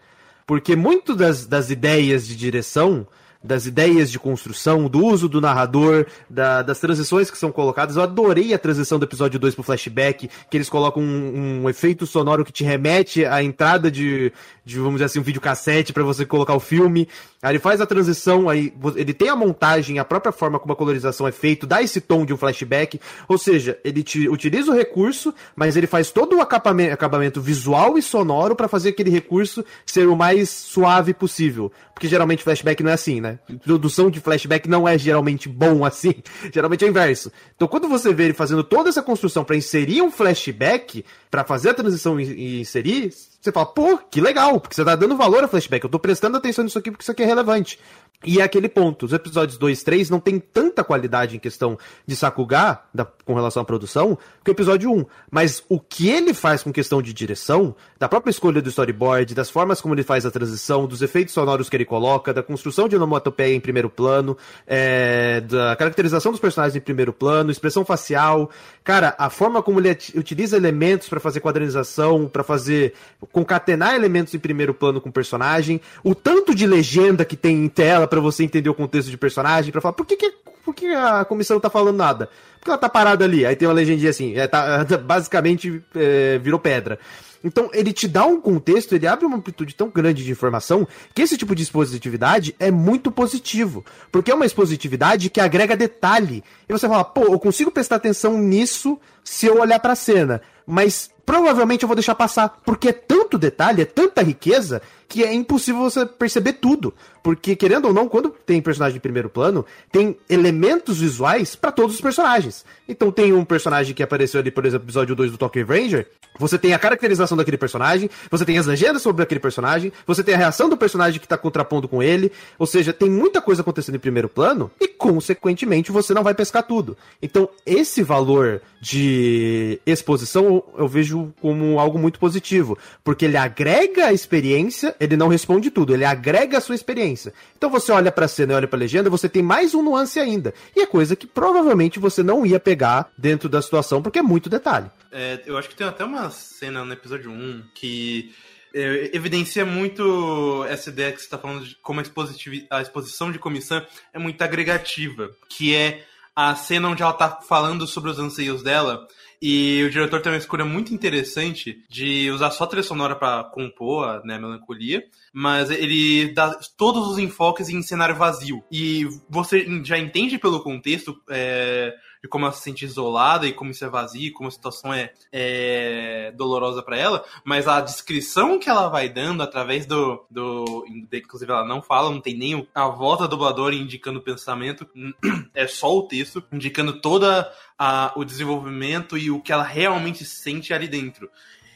[0.47, 3.07] Porque muito das, das ideias de direção
[3.47, 7.97] das ideias de construção, do uso do narrador, da, das transições que são colocadas.
[7.97, 12.07] Eu adorei a transição do episódio 2 pro flashback, que eles colocam um, um efeito
[12.07, 14.33] sonoro que te remete à entrada de,
[14.65, 17.09] de vamos dizer assim, um videocassete para você colocar o filme.
[17.43, 20.77] Aí ele faz a transição, aí ele tem a montagem, a própria forma como a
[20.77, 23.01] colorização é feito, dá esse tom de um flashback.
[23.29, 27.97] Ou seja, ele te, utiliza o recurso, mas ele faz todo o acabamento, acabamento visual
[27.97, 31.71] e sonoro para fazer aquele recurso ser o mais suave possível.
[31.95, 33.36] Porque geralmente flashback não é assim, né?
[33.49, 36.15] Introdução de flashback não é geralmente bom assim.
[36.53, 37.33] Geralmente é o inverso.
[37.55, 41.71] Então quando você vê ele fazendo toda essa construção para inserir um flashback, para fazer
[41.71, 45.49] a transição e inserir, você fala, pô, que legal, porque você tá dando valor a
[45.49, 45.85] flashback.
[45.85, 47.79] Eu tô prestando atenção nisso aqui porque isso aqui é relevante.
[48.25, 51.79] E é aquele ponto, os episódios 2 e 3 não tem tanta qualidade em questão
[52.07, 55.05] de Sakuga, da, com relação à produção, que o episódio 1.
[55.31, 59.51] Mas o que ele faz com questão de direção, da própria escolha do storyboard, das
[59.51, 62.97] formas como ele faz a transição, dos efeitos sonoros que ele coloca, da construção de
[62.97, 68.51] onomatopeia em primeiro plano, é, da caracterização dos personagens em primeiro plano, expressão facial,
[68.83, 72.95] cara, a forma como ele utiliza elementos para fazer quadrinização, para fazer
[73.31, 77.69] concatenar elementos em primeiro plano com o personagem, o tanto de legenda que tem em
[77.69, 80.33] tela para você entender o contexto de personagem, para falar por que, que,
[80.65, 82.29] por que a comissão não tá falando nada?
[82.59, 86.59] Porque ela tá parada ali, aí tem uma legendinha assim, é, tá, basicamente é, virou
[86.59, 86.99] pedra.
[87.47, 91.23] Então, ele te dá um contexto, ele abre uma amplitude tão grande de informação que
[91.23, 93.85] esse tipo de expositividade é muito positivo.
[94.11, 96.43] Porque é uma expositividade que agrega detalhe.
[96.69, 100.43] E você fala, pô, eu consigo prestar atenção nisso se eu olhar pra cena.
[100.67, 105.33] Mas provavelmente eu vou deixar passar, porque é tanto detalhe, é tanta riqueza, que é
[105.33, 106.95] impossível você perceber tudo.
[107.23, 111.97] Porque, querendo ou não, quando tem personagem em primeiro plano, tem elementos visuais para todos
[111.97, 112.65] os personagens.
[112.89, 116.09] Então tem um personagem que apareceu ali, por exemplo, no episódio 2 do Tokyo Ranger,
[116.39, 120.35] você tem a caracterização daquele personagem, você tem as legendas sobre aquele personagem, você tem
[120.35, 123.97] a reação do personagem que tá contrapondo com ele, ou seja, tem muita coisa acontecendo
[123.97, 126.97] em primeiro plano e, consequentemente, você não vai pescar tudo.
[127.21, 134.13] Então, esse valor de exposição eu vejo como algo muito positivo, porque ele agrega a
[134.13, 137.33] experiência, ele não responde tudo, ele agrega a sua experiência.
[137.57, 140.55] Então você olha pra cena e olha pra legenda, você tem mais um nuance ainda.
[140.75, 144.51] E é coisa que provavelmente você não ia pegar dentro da situação, porque é muito
[144.51, 144.91] detalhe.
[145.11, 148.35] É, eu acho que tem até uma cena no episódio 1 que
[148.75, 153.39] é, evidencia muito essa ideia que você está falando de como a, a exposição de
[153.39, 156.05] comissão é muito agregativa, que é
[156.37, 159.09] a cena onde ela tá falando sobre os anseios dela
[159.41, 164.09] e o diretor tem uma escolha muito interessante de usar só trilha sonora para compor
[164.09, 168.63] a né, melancolia, mas ele dá todos os enfoques em cenário vazio.
[168.71, 171.95] E você já entende pelo contexto é,
[172.27, 175.13] de como ela se sente isolada e como isso é vazio, como a situação é,
[175.33, 180.85] é dolorosa para ela, mas a descrição que ela vai dando através do, do.
[181.13, 184.87] Inclusive, ela não fala, não tem nem a voz da dubladora indicando o pensamento,
[185.55, 190.75] é só o texto, indicando toda a, o desenvolvimento e o que ela realmente sente
[190.75, 191.31] ali dentro.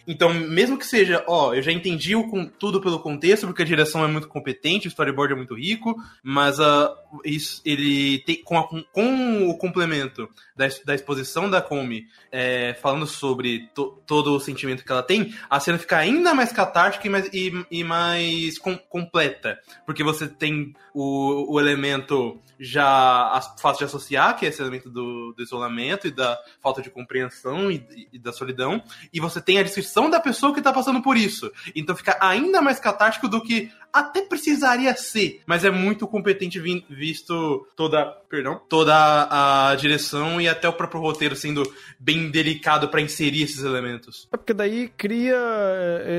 [0.06, 4.04] Então, mesmo que seja, ó, eu já entendi o, tudo pelo contexto, porque a direção
[4.04, 6.90] é muito competente, o storyboard é muito rico, mas uh,
[7.24, 13.06] isso, ele tem, com, a, com, o complemento da, da exposição da Come, é, falando
[13.06, 17.10] sobre to, todo o sentimento que ela tem, a cena fica ainda mais catártica e
[17.10, 23.84] mais, e, e mais com, completa, porque você tem o, o elemento já fácil de
[23.84, 28.18] associar, que é esse elemento do, do isolamento e da falta de compreensão e, e,
[28.18, 28.82] da solidão,
[29.12, 31.50] e você tem a descrição da pessoa que tá passando por isso.
[31.74, 36.84] Então fica ainda mais catártico do que até precisaria ser, mas é muito competente vi
[36.88, 41.62] visto toda, perdão, toda a, direção e até o próprio roteiro sendo
[41.98, 44.28] bem delicado para inserir esses elementos.
[44.32, 45.36] É porque daí cria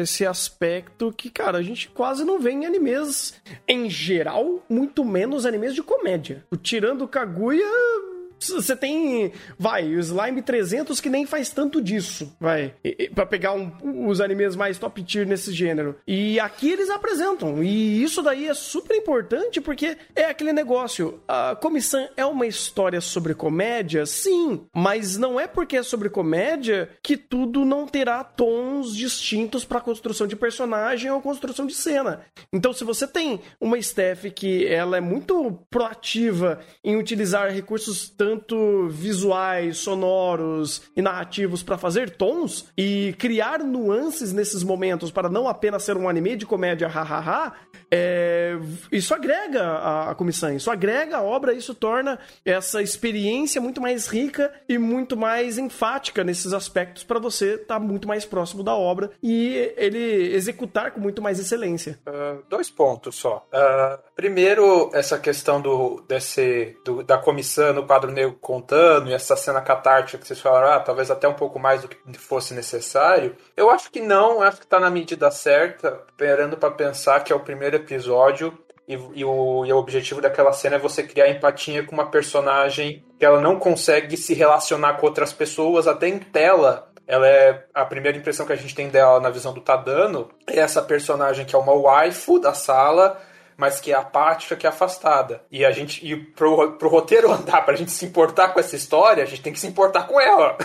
[0.01, 5.45] esse aspecto que, cara, a gente quase não vê em animes em geral, muito menos
[5.45, 6.45] animes de comédia.
[6.61, 7.65] Tirando Kaguya
[8.49, 12.73] você tem, vai, o Slime 300 que nem faz tanto disso, vai,
[13.13, 15.95] para pegar um, os animes mais top tier nesse gênero.
[16.07, 21.21] E aqui eles apresentam, e isso daí é super importante porque é aquele negócio.
[21.27, 26.89] A comissão é uma história sobre comédia, sim, mas não é porque é sobre comédia
[27.03, 32.21] que tudo não terá tons distintos para construção de personagem ou construção de cena.
[32.51, 38.30] Então, se você tem uma Steph que ela é muito proativa em utilizar recursos tanto
[38.31, 45.47] tanto visuais, sonoros e narrativos para fazer tons e criar nuances nesses momentos para não
[45.47, 47.53] apenas ser um anime de comédia hahaha,
[47.93, 48.57] é,
[48.89, 54.07] isso agrega a, a comissão, isso agrega a obra, isso torna essa experiência muito mais
[54.07, 58.73] rica e muito mais enfática nesses aspectos para você estar tá muito mais próximo da
[58.73, 61.99] obra e ele executar com muito mais excelência.
[62.07, 63.45] Uh, dois pontos só.
[63.51, 69.35] Uh, primeiro, essa questão do, desse, do, da comissão no quadro negro contando e essa
[69.35, 73.35] cena catártica que vocês falaram, ah, talvez até um pouco mais do que fosse necessário.
[73.57, 77.35] Eu acho que não, acho que está na medida certa, esperando para pensar que é
[77.35, 81.83] o primeiro episódio e, e, o, e o objetivo daquela cena é você criar empatia
[81.83, 86.91] com uma personagem que ela não consegue se relacionar com outras pessoas, até em tela.
[87.07, 90.29] Ela é a primeira impressão que a gente tem dela na visão do Tadano.
[90.47, 93.21] É essa personagem que é uma waifu da sala,
[93.57, 95.41] mas que é apática, que é afastada.
[95.51, 99.23] E a gente, e pro, pro roteiro andar, pra gente se importar com essa história,
[99.23, 100.57] a gente tem que se importar com ela.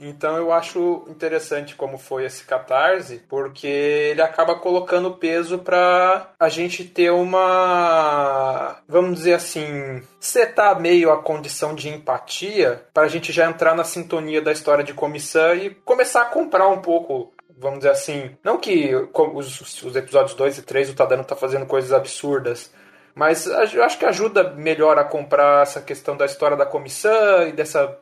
[0.00, 6.48] Então eu acho interessante como foi esse catarse, porque ele acaba colocando peso para a
[6.48, 13.32] gente ter uma, vamos dizer assim, setar meio a condição de empatia para a gente
[13.32, 17.78] já entrar na sintonia da história de comissão e começar a comprar um pouco vamos
[17.78, 21.92] dizer assim, não que os, os episódios 2 e 3 o Tadano tá fazendo coisas
[21.92, 22.72] absurdas,
[23.14, 27.52] mas eu acho que ajuda melhor a comprar essa questão da história da comissão e
[27.52, 27.98] dessa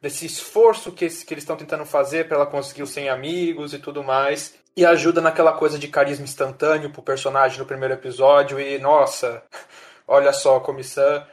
[0.00, 3.78] desse esforço que, que eles estão tentando fazer para ela conseguir os 100 amigos e
[3.78, 4.54] tudo mais.
[4.76, 8.60] E ajuda naquela coisa de carisma instantâneo pro personagem no primeiro episódio.
[8.60, 9.42] E, nossa,
[10.06, 11.24] olha só, comissão.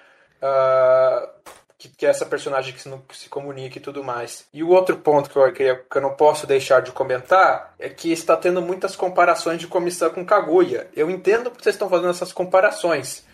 [0.42, 1.28] Uh,
[1.84, 4.46] que, que é essa personagem que se, que se comunica e tudo mais.
[4.54, 8.12] E o outro ponto que eu, que eu não posso deixar de comentar é que
[8.12, 10.88] está tendo muitas comparações de comissão com Kaguya.
[10.96, 13.26] Eu entendo porque vocês estão fazendo essas comparações.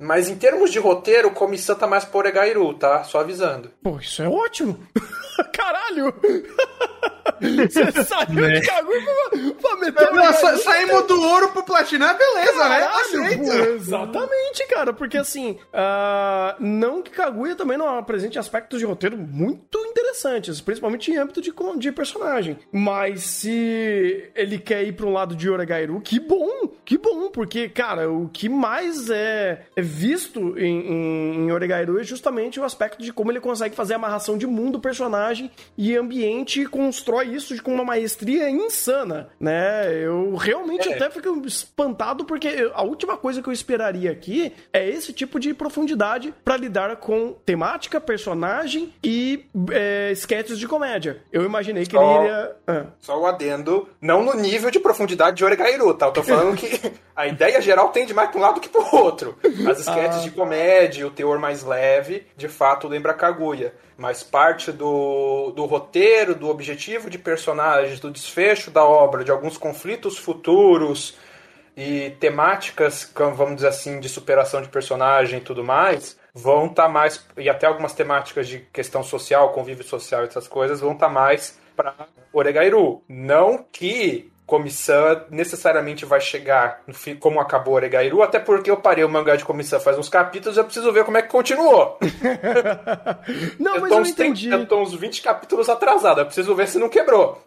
[0.00, 3.04] Mas em termos de roteiro, comissão tá mais por Egairu, tá?
[3.04, 3.70] Só avisando.
[3.82, 4.80] Pô, isso é ótimo!
[5.52, 6.14] Caralho!
[7.40, 8.26] Você saiu
[8.60, 12.80] de Kaguya pra, pra meter Não, sa- saímos do ouro pro platina, beleza, né?
[12.80, 13.44] Caralho, Aceito.
[13.44, 19.16] pô, exatamente, cara, porque assim, ah, não que Kaguya também não apresente aspectos de roteiro
[19.16, 22.58] muito interessantes, principalmente em âmbito de, de personagem.
[22.72, 27.68] Mas se ele quer ir pra um lado de Oregairu, que bom, que bom, porque,
[27.68, 33.02] cara, o que mais é, é visto em, em, em Oregairu é justamente o aspecto
[33.02, 37.60] de como ele consegue fazer a amarração de mundo, personagem e ambiente e constrói isso
[37.62, 39.92] com uma maestria insana, né?
[39.94, 40.94] Eu realmente É.
[40.94, 45.38] até fico espantado porque eu- a última coisa que eu esperaria aqui é esse tipo
[45.38, 51.22] de profundidade pra lidar com temática, personagem e é, sketches de comédia.
[51.32, 52.56] Eu imaginei que ele Só- iria.
[52.66, 52.84] Ah.
[52.98, 56.06] Só o adendo, não no nível de profundidade de Oregairu, tá?
[56.06, 59.36] Eu tô falando que a ideia geral tende mais pra um lado que pro outro.
[59.70, 63.74] As sketches de comédia, o teor mais leve, de fato lembra Kaguya.
[63.96, 69.56] Mas parte do, do roteiro, do objetivo de personagens, do desfecho da obra, de alguns
[69.56, 71.16] conflitos futuros
[71.76, 77.24] e temáticas, vamos dizer assim, de superação de personagem e tudo mais, vão estar mais.
[77.36, 81.94] E até algumas temáticas de questão social, convívio social essas coisas, vão estar mais para
[82.32, 83.02] Oregairu.
[83.08, 89.04] Não que Comissão necessariamente vai chegar no fim, como acabou Oregairu, até porque eu parei
[89.04, 91.98] o mangá de Comissão faz uns capítulos eu preciso ver como é que continuou.
[93.58, 94.50] Não, eu mas eu uns 30 entendi.
[94.50, 97.42] eu tô uns 20 capítulos atrasado, eu preciso ver se não quebrou.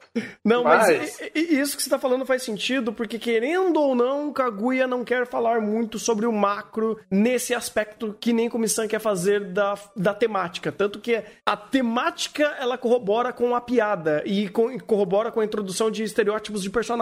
[0.46, 4.86] Não, mas, Mas- isso que você tá falando faz sentido, porque querendo ou não, Kaguya
[4.86, 9.76] não quer falar muito sobre o macro nesse aspecto que nem Comissão quer fazer da,
[9.96, 10.72] da temática.
[10.72, 15.90] Tanto que a temática ela corrobora com a piada e e corrobora com a introdução
[15.90, 16.93] de estereótipos de personagens.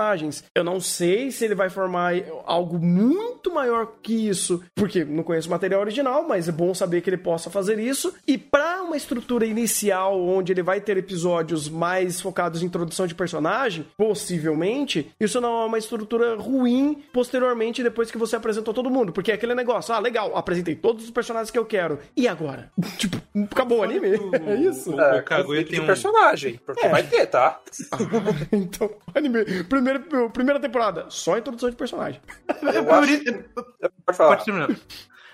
[0.55, 2.13] Eu não sei se ele vai formar
[2.45, 7.01] algo muito maior que isso, porque não conheço o material original, mas é bom saber
[7.01, 8.13] que ele possa fazer isso.
[8.27, 13.15] E para uma estrutura inicial, onde ele vai ter episódios mais focados em introdução de
[13.15, 19.11] personagem, possivelmente, isso não é uma estrutura ruim posteriormente, depois que você apresentou todo mundo.
[19.11, 21.99] Porque é aquele negócio, ah, legal, apresentei todos os personagens que eu quero.
[22.15, 22.71] E agora?
[22.97, 23.17] tipo,
[23.51, 24.11] acabou o anime?
[24.51, 24.93] É isso?
[24.95, 25.85] O, É, o Kaguya tem um.
[25.85, 26.89] personagem, porque É.
[26.89, 27.59] vai ter, tá?
[28.51, 29.63] então, anime.
[29.83, 32.21] Primeira, primeira temporada, só introdução de personagem.
[32.61, 33.23] Eu acho-
[34.05, 34.29] Pode falar.
[34.35, 34.69] Pode terminar.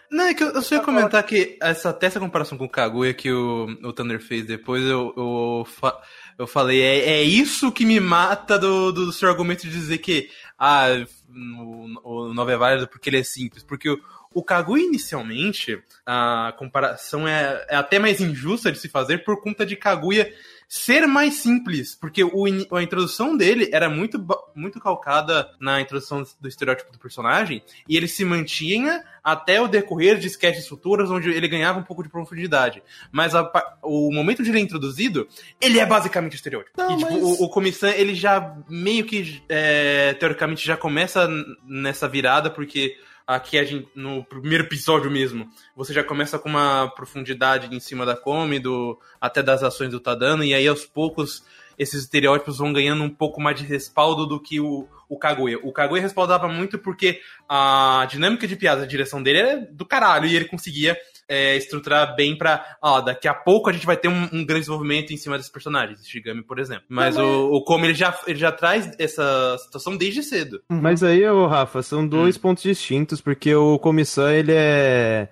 [0.09, 2.69] Não, é que eu, eu só ia comentar que essa, até essa comparação com o
[2.69, 5.99] Kaguya que o, o Thunder fez depois, eu, eu, fa-
[6.39, 10.29] eu falei, é, é isso que me mata do, do seu argumento de dizer que
[10.57, 10.85] ah,
[11.29, 13.63] o, o Nova é válido porque ele é simples.
[13.63, 13.99] Porque o,
[14.37, 19.65] o Kaguya, inicialmente, a comparação é, é até mais injusta de se fazer por conta
[19.65, 20.31] de Kaguya
[20.69, 22.45] ser mais simples, porque o
[22.75, 24.23] a introdução dele era muito,
[24.53, 30.19] muito calcada na introdução do estereótipo do personagem, e ele se mantinha até o decorrer
[30.19, 32.83] de sketches futuras, onde ele ganhava um pouco de profundidade.
[33.11, 33.49] Mas a
[33.81, 35.27] o momento de ele é introduzido,
[35.59, 36.79] ele é basicamente estereótipo.
[36.79, 41.27] Não, e tipo, mas- o, o Comissão, ele já meio que, é, teoricamente, já começa
[41.65, 46.89] nessa virada, porque aqui a gente, no primeiro episódio mesmo, você já começa com uma
[46.95, 51.43] profundidade em cima da Come, do, até das ações do Tadano, e aí aos poucos
[51.77, 55.59] esses estereótipos vão ganhando um pouco mais de respaldo do que o, o Kaguya.
[55.63, 60.25] O Kaguya respaldava muito porque a dinâmica de piada, a direção dele era do caralho,
[60.25, 64.07] e ele conseguia é, estruturar bem pra, ó, daqui a pouco a gente vai ter
[64.07, 66.85] um, um grande desenvolvimento em cima desses personagens, Shigami, por exemplo.
[66.89, 70.61] Mas o, o Come, ele já, ele já traz essa situação desde cedo.
[70.69, 75.27] Mas aí, ô Rafa, são dois pontos distintos, porque o Comissão, ele é.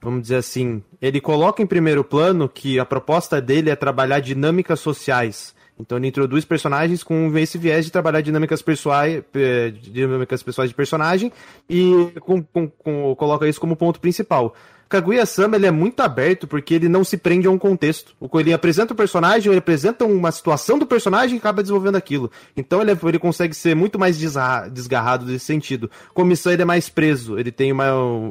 [0.00, 4.78] Vamos dizer assim, ele coloca em primeiro plano que a proposta dele é trabalhar dinâmicas
[4.78, 5.54] sociais.
[5.78, 9.22] Então ele introduz personagens com esse viés de trabalhar dinâmicas pessoais,
[9.82, 11.32] dinâmicas pessoais de personagem
[11.68, 14.54] e com- com- com- coloca isso como ponto principal.
[14.88, 18.14] Kaguya-sama ele é muito aberto porque ele não se prende a um contexto.
[18.20, 22.30] O- Ele apresenta o personagem, ele apresenta uma situação do personagem e acaba desenvolvendo aquilo.
[22.56, 25.90] Então ele, é- ele consegue ser muito mais desgarrado desse sentido.
[26.12, 27.86] Comissão ele é mais preso, ele tem uma,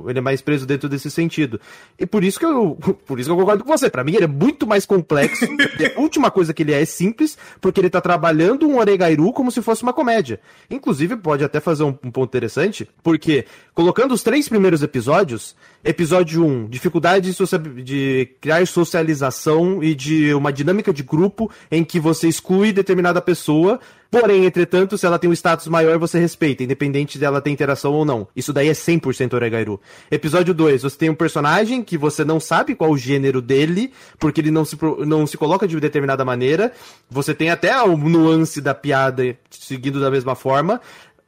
[0.08, 1.60] ele é mais preso dentro desse sentido.
[2.00, 3.90] E por isso que eu, por isso que eu concordo com você.
[3.90, 5.46] Pra mim ele é muito mais complexo.
[5.96, 9.52] A última coisa que ele é é simples, porque ele tá trabalhando um Oregairu como
[9.52, 10.40] se fosse uma comédia.
[10.70, 16.43] Inclusive pode até fazer um, um ponto interessante, porque colocando os três primeiros episódios, episódio
[16.44, 22.00] 1, dificuldade de, socia- de criar socialização e de uma dinâmica de grupo em que
[22.00, 23.80] você exclui determinada pessoa,
[24.12, 28.06] porém, entretanto, se ela tem um status maior, você respeita, independente dela ter interação ou
[28.06, 28.28] não.
[28.36, 29.82] Isso daí é 100% Oregairu.
[30.12, 34.40] Episódio 2, você tem um personagem que você não sabe qual o gênero dele, porque
[34.42, 36.72] ele não se, não se coloca de determinada maneira,
[37.10, 40.80] você tem até o nuance da piada seguindo da mesma forma,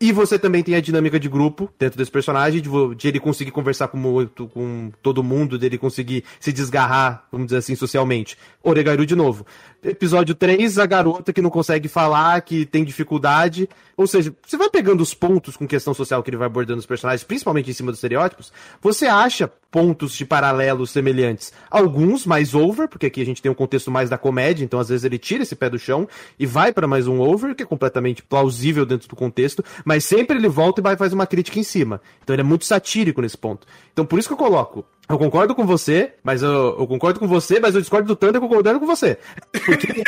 [0.07, 3.51] e você também tem a dinâmica de grupo dentro desse personagem, de, de ele conseguir
[3.51, 8.37] conversar com, o- com todo mundo, dele conseguir se desgarrar, vamos dizer assim, socialmente.
[8.63, 9.45] Oregairu de novo.
[9.85, 13.69] Episódio 3, a garota que não consegue falar, que tem dificuldade.
[13.95, 16.87] Ou seja, você vai pegando os pontos com questão social que ele vai abordando os
[16.87, 21.53] personagens, principalmente em cima dos estereótipos, você acha pontos de paralelos semelhantes.
[21.69, 24.89] Alguns mais over, porque aqui a gente tem um contexto mais da comédia, então às
[24.89, 26.07] vezes ele tira esse pé do chão
[26.39, 30.37] e vai para mais um over, que é completamente plausível dentro do contexto, mas sempre
[30.37, 32.01] ele volta e vai faz uma crítica em cima.
[32.23, 33.67] Então ele é muito satírico nesse ponto.
[33.93, 37.27] Então por isso que eu coloco eu concordo com você, mas eu, eu, concordo com
[37.27, 39.17] você, mas eu discordo do Thunder concordando com você.
[39.65, 40.03] Porque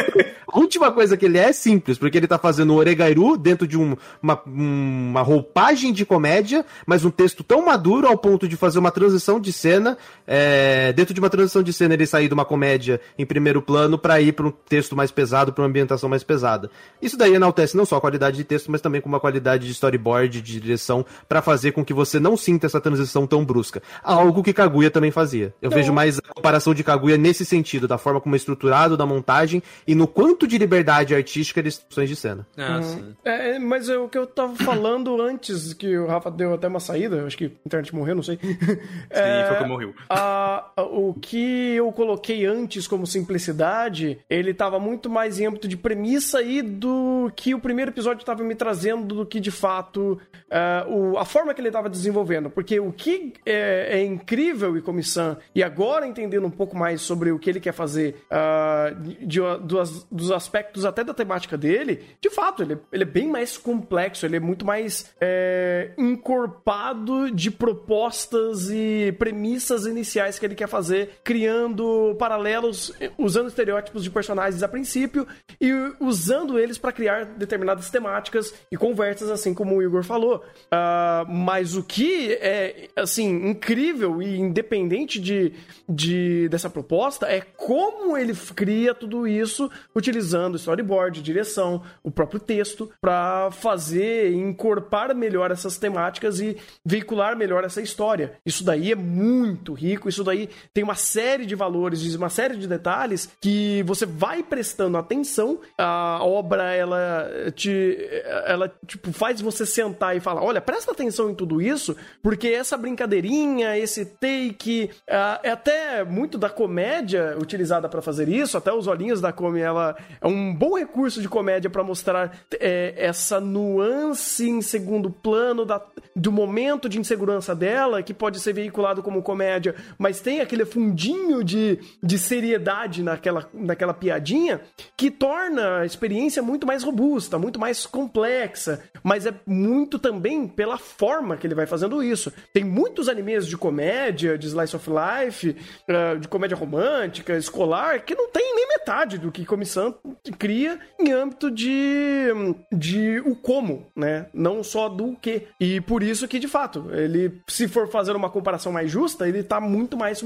[0.60, 3.78] última coisa que ele é é simples, porque ele tá fazendo o Oregairu dentro de
[3.78, 8.80] um, uma, uma roupagem de comédia, mas um texto tão maduro ao ponto de fazer
[8.80, 9.97] uma transição de cena.
[10.26, 13.97] É, dentro de uma transição de cena, ele sair de uma comédia em primeiro plano
[13.97, 16.70] para ir para um texto mais pesado, para uma ambientação mais pesada.
[17.01, 19.72] Isso daí enaltece não só a qualidade de texto, mas também com uma qualidade de
[19.72, 23.82] storyboard, de direção, para fazer com que você não sinta essa transição tão brusca.
[24.03, 25.53] Algo que Kaguya Kaguya também fazia.
[25.62, 29.05] Eu vejo mais a comparação de Kaguya nesse sentido, da forma como é estruturado, da
[29.05, 32.48] montagem e no quanto de liberdade artística de instruções de cena.
[32.58, 32.84] Ah, uhum.
[32.84, 33.16] sim.
[33.24, 36.68] É, é, mas é o que eu tava falando antes, que o Rafa deu até
[36.68, 38.38] uma saída, acho que a internet morreu, não sei.
[38.48, 38.78] Sim,
[39.10, 39.93] é, foi que morreu.
[40.10, 45.68] A, a, o que eu coloquei antes como simplicidade, ele tava muito mais em âmbito
[45.68, 50.20] de premissa e do que o primeiro episódio tava me trazendo do que de fato
[50.48, 52.50] uh, o, a forma que ele tava desenvolvendo.
[52.50, 57.32] Porque o que é, é incrível e Comissão, e agora entendendo um pouco mais sobre
[57.32, 58.95] o que ele quer fazer uh,
[59.26, 63.57] de, dos, dos, aspectos até da temática dele, de fato, ele, ele é bem mais
[63.57, 70.67] complexo, ele é muito mais é, encorpado de propostas e premissas iniciais que ele quer
[70.67, 75.27] fazer, criando paralelos, usando estereótipos de personagens a princípio
[75.59, 80.43] e usando eles para criar determinadas temáticas e conversas, assim como o Igor falou.
[80.65, 85.53] Uh, mas o que é, assim, incrível e independente de,
[85.89, 92.89] de, dessa proposta, é como ele cria tudo isso utilizando storyboard, direção, o próprio texto,
[93.01, 98.34] para fazer, encorpar melhor essas temáticas e veicular melhor essa história.
[98.45, 102.68] Isso daí é muito rico, isso daí tem uma série de valores, uma série de
[102.68, 105.59] detalhes que você vai prestando atenção.
[105.78, 107.97] A obra, ela te.
[108.45, 112.78] Ela, tipo, faz você sentar e falar: olha, presta atenção em tudo isso, porque essa
[112.78, 118.88] brincadeirinha, esse take, uh, é até muito da comédia utilizada para fazer isso, até os
[118.88, 124.47] olhinhos da Come, ela é um bom recurso de comédia para mostrar é, essa nuance
[124.49, 125.82] em segundo plano da,
[126.16, 131.43] do momento de insegurança dela, que pode ser veiculado como comédia, mas tem aquele fundinho
[131.43, 134.62] de, de seriedade naquela, naquela piadinha
[134.95, 140.78] que torna a experiência muito mais robusta, muito mais complexa, mas é muito também pela
[140.78, 142.32] forma que ele vai fazendo isso.
[142.53, 145.55] Tem muitos animes de comédia, de slice of life,
[145.89, 149.91] uh, de comédia romântica, escolar, que não tem nem metade do que Comissão
[150.38, 152.28] cria em âmbito de,
[152.72, 154.28] de o como, né?
[154.34, 155.48] Não só do que.
[155.60, 159.43] E por isso que, de fato, ele, se for fazer uma comparação mais justa, ele
[159.43, 160.22] tá muito mais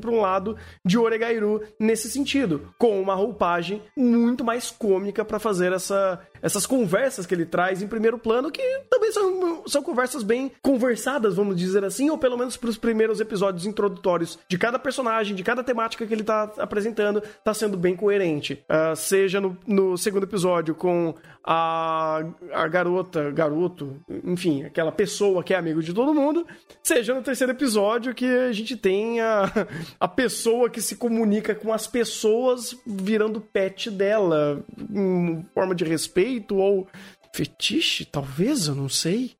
[0.00, 5.72] para um lado de Oregairu nesse sentido, com uma roupagem muito mais cômica para fazer
[5.72, 10.52] essa, essas conversas que ele traz em primeiro plano, que também são, são conversas bem
[10.60, 15.34] conversadas, vamos dizer assim, ou pelo menos para os primeiros episódios introdutórios de cada personagem,
[15.34, 18.62] de cada temática que ele tá apresentando, tá sendo bem coerente.
[18.68, 22.22] Uh, seja no, no, segundo episódio com a,
[22.52, 26.46] a garota, garoto, enfim, aquela pessoa que é amigo de todo mundo,
[26.82, 29.50] seja no terceiro episódio que a gente tem a,
[29.98, 36.33] a pessoa que se comunica com as pessoas virando pet dela, em forma de respeito
[36.50, 36.88] ou
[37.34, 39.32] fetiche, talvez, eu não sei.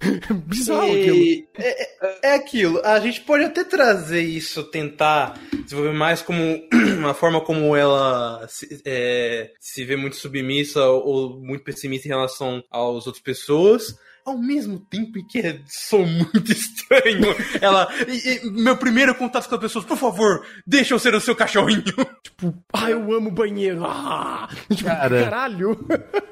[0.46, 1.46] Bizarro aquilo.
[1.58, 2.80] É, é, é, aquilo.
[2.84, 6.40] A gente pode até trazer isso, tentar desenvolver mais como
[6.98, 12.64] uma forma como ela se, é, se vê muito submissa ou muito pessimista em relação
[12.70, 13.94] às outras pessoas
[14.24, 17.34] ao mesmo tempo que é, sou muito estranho.
[17.60, 17.88] Ela.
[18.08, 21.36] E, e, meu primeiro contato com as pessoas, por favor, deixa eu ser o seu
[21.36, 21.84] cachorrinho.
[22.24, 23.84] Tipo, ah, eu amo banheiro.
[23.84, 25.78] Ah, tipo, Cara, caralho.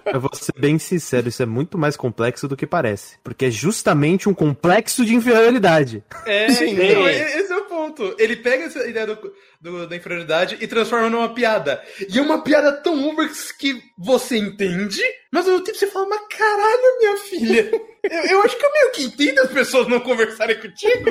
[0.06, 3.18] Eu vou ser bem sincero, isso é muito mais complexo do que parece.
[3.22, 6.02] Porque é justamente um complexo de inferioridade.
[6.26, 7.38] É, Sim, então, é.
[7.38, 8.14] esse é o ponto.
[8.18, 11.82] Ele pega essa ideia do, do, da inferioridade e transforma numa piada.
[12.08, 13.28] E é uma piada tão over
[13.58, 15.02] que você entende,
[15.32, 17.70] mas ao mesmo tempo você fala, mas caralho, minha filha.
[18.02, 21.08] Eu, eu acho que eu meio que entendo as pessoas não conversarem contigo.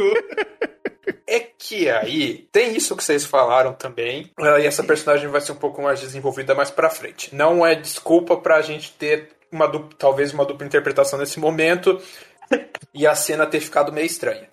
[1.25, 5.53] É que aí tem isso que vocês falaram também, uh, e essa personagem vai ser
[5.53, 7.33] um pouco mais desenvolvida mais pra frente.
[7.33, 11.97] Não é desculpa pra gente ter uma talvez uma dupla interpretação nesse momento
[12.93, 14.49] e a cena ter ficado meio estranha.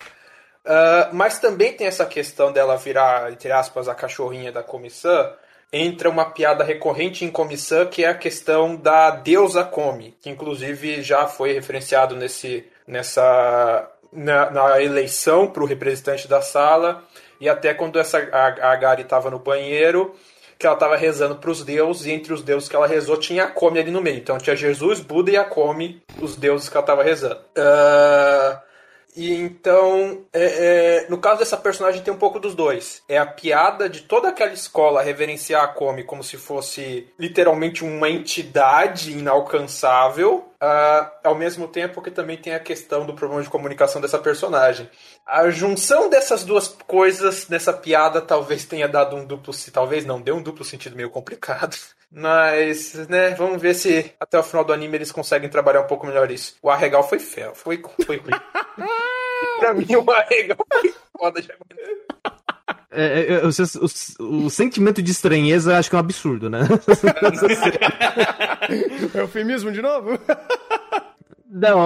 [0.65, 5.33] Ah, mas também tem essa questão dela virar, entre aspas, a cachorrinha da comissão.
[5.71, 11.01] Entra uma piada recorrente em comissão que é a questão da deusa come, que inclusive
[11.03, 17.03] já foi referenciado nesse, nessa na, na eleição para o representante da sala
[17.39, 20.15] e até quando essa a, a Gary estava no banheiro
[20.57, 23.45] que ela estava rezando para os deuses e entre os deuses que ela rezou tinha
[23.45, 24.17] a Come ali no meio.
[24.17, 27.39] Então tinha Jesus, Buda e a Come, os deuses que ela estava rezando.
[27.55, 28.61] Ah,
[29.15, 33.01] e então, é, é, no caso dessa personagem tem um pouco dos dois.
[33.07, 38.09] É a piada de toda aquela escola reverenciar a Come como se fosse literalmente uma
[38.09, 44.01] entidade inalcançável, ah, ao mesmo tempo que também tem a questão do problema de comunicação
[44.01, 44.89] dessa personagem.
[45.25, 50.35] A junção dessas duas coisas nessa piada talvez tenha dado um duplo, talvez não, deu
[50.35, 51.77] um duplo sentido meio complicado.
[52.11, 56.07] Mas, né, vamos ver se até o final do anime eles conseguem trabalhar um pouco
[56.07, 56.55] melhor isso.
[56.61, 58.31] O arregal foi feio, foi, foi ruim.
[59.59, 61.53] pra mim, o arregal foi foda já.
[62.91, 66.61] É, é, o, o- o sentimento de estranheza acho que é um absurdo, né?
[69.13, 70.17] Eufemismo de novo?
[71.51, 71.79] Não,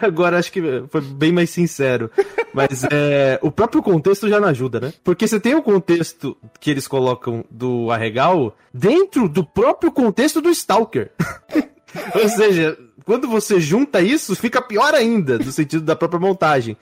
[0.00, 2.10] agora acho que foi bem mais sincero.
[2.52, 4.92] Mas é, o próprio contexto já não ajuda, né?
[5.02, 10.50] Porque você tem o contexto que eles colocam do Arregal dentro do próprio contexto do
[10.50, 11.10] Stalker.
[12.14, 16.76] Ou seja, quando você junta isso, fica pior ainda, no sentido da própria montagem.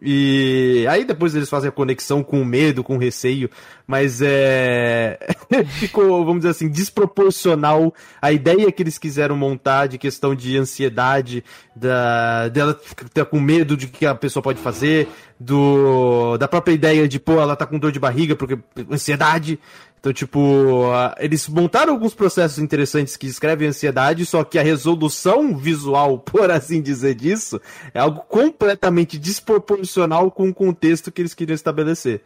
[0.00, 3.50] E aí depois eles fazem a conexão com o medo, com o receio,
[3.86, 5.18] mas é.
[5.78, 11.42] Ficou, vamos dizer assim, desproporcional a ideia que eles quiseram montar de questão de ansiedade,
[11.74, 17.06] da, dela estar com medo de que a pessoa pode fazer, do, da própria ideia
[17.06, 18.58] de, pô, ela tá com dor de barriga porque
[18.90, 19.58] ansiedade.
[19.98, 20.84] Então, tipo,
[21.18, 26.80] eles montaram alguns processos interessantes que descrevem ansiedade, só que a resolução visual, por assim
[26.80, 27.60] dizer disso,
[27.92, 32.22] é algo completamente desproporcional com o contexto que eles queriam estabelecer.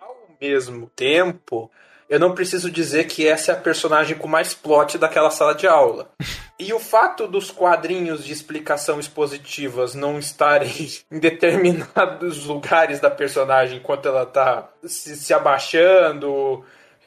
[0.00, 1.70] Ao mesmo tempo,
[2.08, 5.66] eu não preciso dizer que essa é a personagem com mais plot daquela sala de
[5.66, 6.10] aula.
[6.60, 13.78] E o fato dos quadrinhos de explicação expositivas não estarem em determinados lugares da personagem
[13.78, 16.64] enquanto ela tá se, se abaixando,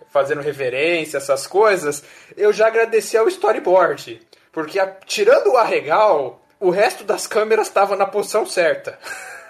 [0.10, 2.04] fazendo reverência, essas coisas,
[2.36, 4.22] eu já agradeci ao storyboard.
[4.52, 8.98] Porque a- tirando o arregal, o resto das câmeras estava na posição certa.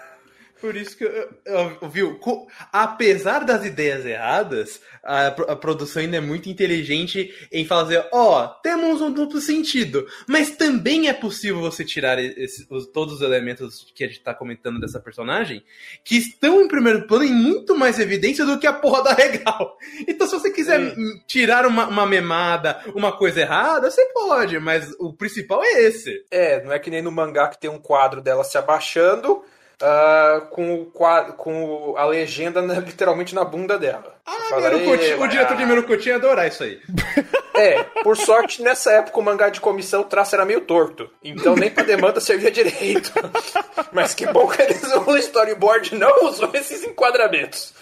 [0.61, 1.11] Por isso que, eu-
[1.45, 7.33] eu- eu- viu, co- apesar das ideias erradas, a, a produção ainda é muito inteligente
[7.51, 12.85] em fazer, ó, temos um duplo sentido, mas também é possível você tirar esse- os-
[12.85, 15.63] todos os elementos que a gente tá comentando dessa personagem,
[16.03, 19.75] que estão em primeiro plano em muito mais evidência do que a porra da regal.
[20.07, 24.93] Então se você quiser hum, tirar uma, uma memada, uma coisa errada, você pode, mas
[24.99, 26.23] o principal é esse.
[26.29, 29.43] É, não é que nem no mangá que tem um quadro dela se abaixando
[29.81, 34.15] ah, com, o com a legenda na- literalmente na bunda dela.
[34.25, 36.79] Ah, "Ê, o diretor de Mirukochi ia adorar isso aí.
[37.53, 41.09] É, por sorte, nessa época o mangá de comissão o traço era meio torto.
[41.21, 43.11] Então nem pra demanda servia direito.
[43.91, 47.73] Mas que bom que eles, o storyboard não usou esses enquadramentos.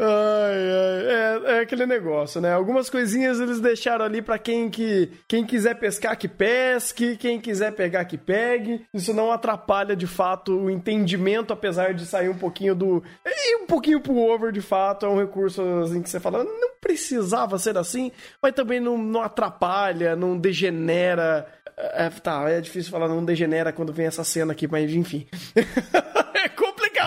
[0.00, 2.52] Ai, ai, é, é aquele negócio, né?
[2.52, 7.72] Algumas coisinhas eles deixaram ali pra quem que quem quiser pescar que pesque, quem quiser
[7.72, 8.86] pegar que pegue.
[8.94, 13.66] Isso não atrapalha de fato o entendimento, apesar de sair um pouquinho do e um
[13.66, 15.04] pouquinho pro over de fato.
[15.04, 19.20] É um recurso assim que você fala, não precisava ser assim, mas também não, não
[19.20, 21.44] atrapalha, não degenera.
[21.76, 25.26] É, tá, é difícil falar não degenera quando vem essa cena aqui, mas enfim.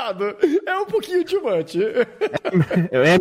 [0.01, 0.35] é complicado.
[0.65, 1.75] É um pouquinho too much.
[2.91, 3.17] É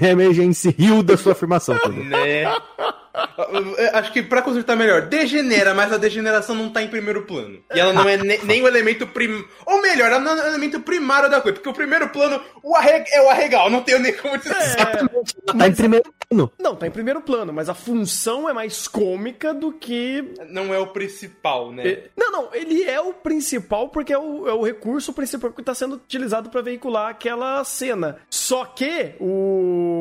[0.00, 2.04] é emergência rio da sua afirmação, Pedro.
[2.04, 2.44] Né?
[3.14, 7.62] Eu Acho que pra consertar melhor, degenera, mas a degeneração não tá em primeiro plano.
[7.74, 9.44] E ela não é ne- nem o elemento prim...
[9.66, 11.54] Ou melhor, ela não é o elemento primário da coisa.
[11.56, 13.04] Porque o primeiro plano o arre...
[13.12, 14.54] é o arregal, não tenho nem como dizer.
[15.58, 16.52] Tá em primeiro plano.
[16.58, 20.24] Não, tá em primeiro plano, mas a função é mais cômica do que.
[20.48, 21.86] Não é o principal, né?
[21.86, 25.62] É, Não, não, ele é o principal porque é o, é o recurso principal que
[25.62, 28.16] tá sendo utilizado pra veicular aquela cena.
[28.30, 29.91] Só que o,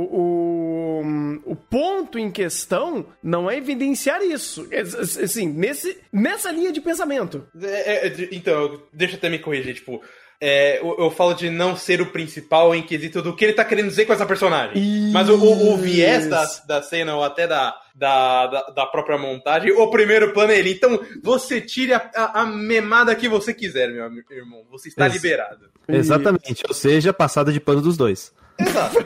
[1.02, 4.68] o, o ponto em questão não é evidenciar isso.
[4.72, 7.46] É, Assim, nesse, nessa linha de pensamento.
[7.62, 10.02] É, é, então, deixa eu até me corrigir, tipo.
[10.40, 13.64] é, eu, eu falo de não ser o principal em quesito do que ele tá
[13.64, 15.12] querendo dizer com essa personagem.
[15.12, 19.18] Mas o, o- o viés da, da cena, ou até da, da, da, da própria
[19.20, 20.72] montagem, o primeiro plano é ele.
[20.72, 24.64] Então, você tire a, a, a memada que você quiser, meu irmão.
[24.72, 25.70] Você está Ex- liberado.
[25.88, 26.64] Exatamente.
[26.68, 28.34] Ou seja, passada de pano dos dois.
[28.60, 28.98] Exato.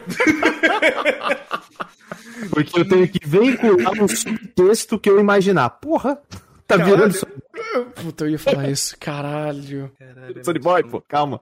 [2.51, 5.69] Porque eu tenho que veicular um subtexto que eu imaginar.
[5.69, 6.19] Porra,
[6.67, 7.15] tá virando
[7.95, 9.91] Puta, eu ia falar isso, caralho.
[10.41, 11.01] storyboard, pô.
[11.07, 11.41] Calma.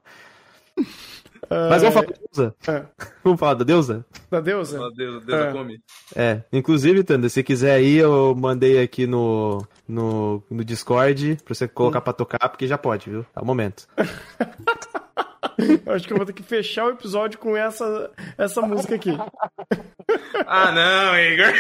[1.50, 2.56] Mas vamos falar da deusa?
[2.68, 2.84] É.
[3.24, 4.06] Vamos falar da deusa?
[4.32, 4.80] Da deusa?
[4.80, 5.52] Meu Deus, Deus É.
[5.52, 5.82] come.
[6.16, 11.68] É, inclusive, Tanda, se quiser aí, eu mandei aqui no, no, no Discord pra você
[11.68, 13.26] colocar pra tocar, porque já pode, viu?
[13.36, 13.88] É o momento.
[15.86, 19.12] Eu Acho que eu vou ter que fechar o episódio com essa, essa música aqui.
[20.46, 21.54] Ah, não, Igor.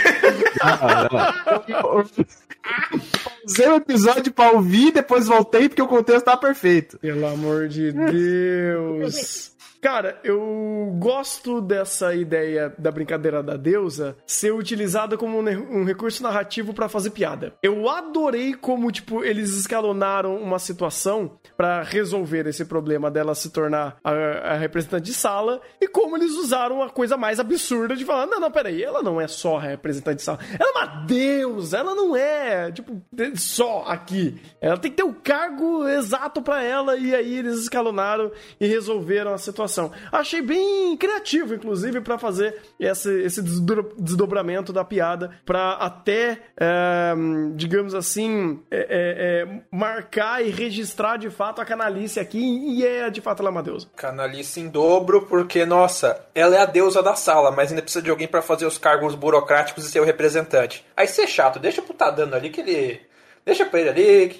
[3.45, 6.99] Usei o episódio pra ouvir, depois voltei porque o contexto tá perfeito.
[6.99, 9.52] Pelo amor de Deus.
[9.83, 16.23] Cara, eu gosto dessa ideia da brincadeira da deusa ser utilizada como um, um recurso
[16.23, 17.53] narrativo pra fazer piada.
[17.61, 23.97] Eu adorei como, tipo, eles escalonaram uma situação pra resolver esse problema dela se tornar
[24.01, 28.25] a, a representante de sala e como eles usaram a coisa mais absurda de falar:
[28.25, 31.93] não, não, peraí, ela não é só representante de sala, ela é uma deusa, ela
[31.93, 33.01] não é, tipo,
[33.35, 34.41] só aqui.
[34.61, 38.31] Ela tem que ter o cargo exato pra ela e aí eles escalonaram
[38.61, 39.72] e resolveram a situação.
[40.11, 47.13] Achei bem criativo, inclusive, pra fazer esse, esse desdo- desdobramento da piada pra até, é,
[47.55, 53.09] digamos assim, é, é, é, marcar e registrar de fato a canalice aqui e é
[53.09, 53.87] de fato ela é uma deusa.
[53.95, 58.09] Canalice em dobro, porque, nossa, ela é a deusa da sala, mas ainda precisa de
[58.09, 60.85] alguém pra fazer os cargos burocráticos e ser o representante.
[60.95, 63.01] Aí ser chato, deixa pro Tadano ali que ele.
[63.45, 64.39] Deixa pra ele ali.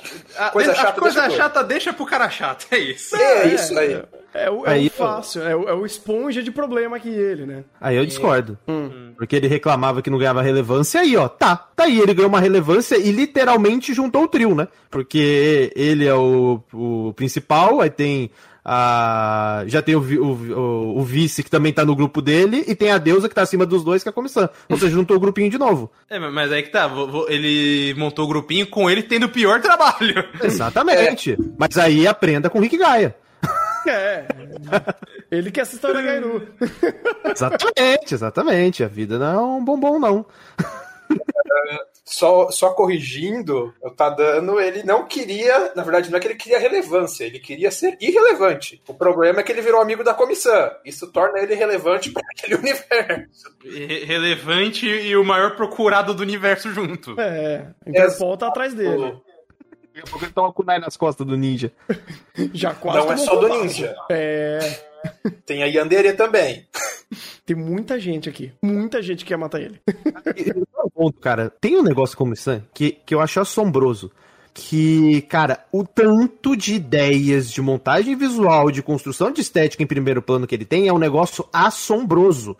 [0.54, 3.16] Coisa deixa- chata, coisa deixa pro- chata deixa pro cara chato, é isso.
[3.16, 4.02] É, isso aí.
[4.34, 7.10] É, o, é Aí o eu- fácil, é o, é o esponja de problema que
[7.10, 7.64] ele, né?
[7.80, 8.58] Aí eu discordo.
[9.18, 12.40] Porque ele reclamava que não ganhava relevância, aí ó, tá, tá aí, ele ganhou uma
[12.40, 14.68] relevância e literalmente juntou o trio, né?
[14.90, 18.32] Porque ele é o, o principal, aí tem
[18.64, 19.64] a.
[19.68, 22.92] Já tem o, vi- o, o, vice que também tá no grupo dele, e tem
[22.92, 24.50] a deusa que tá acima dos dois, que é a comissão.
[24.70, 25.92] Ou seja, juntou o grupinho de novo.
[26.10, 26.90] É, mas aí que tá,
[27.28, 30.24] ele montou o grupinho com ele tendo o pior trabalho.
[30.42, 31.38] Exatamente.
[31.58, 33.16] Mas aí aprenda com o Rick Gaia.
[33.86, 34.26] É.
[35.30, 36.48] ele quer essa história Gairu.
[37.26, 38.82] Exatamente, exatamente.
[38.84, 40.26] A vida não é um bombom, não.
[42.06, 45.72] Só, só corrigindo, o Tadano, ele não queria.
[45.74, 48.82] Na verdade, não é que ele queria relevância, ele queria ser irrelevante.
[48.88, 50.70] O problema é que ele virou amigo da comissão.
[50.84, 53.56] Isso torna ele relevante para aquele universo.
[53.64, 57.20] Re- relevante e o maior procurado do universo junto.
[57.20, 59.16] É, a Interpol tá atrás dele.
[59.94, 61.72] Daqui a pouco ele toma kunai nas costas do ninja.
[62.54, 63.96] Já quase Não é só do ninja.
[64.12, 64.60] É.
[65.46, 66.66] Tem a Yandere também.
[67.46, 68.52] Tem muita gente aqui.
[68.62, 69.80] Muita gente que quer matar ele.
[70.94, 71.50] Ponto, cara.
[71.50, 74.12] Tem um negócio como isso que, que eu acho assombroso.
[74.54, 80.22] Que, cara, o tanto de ideias de montagem visual, de construção de estética em primeiro
[80.22, 82.56] plano que ele tem é um negócio assombroso.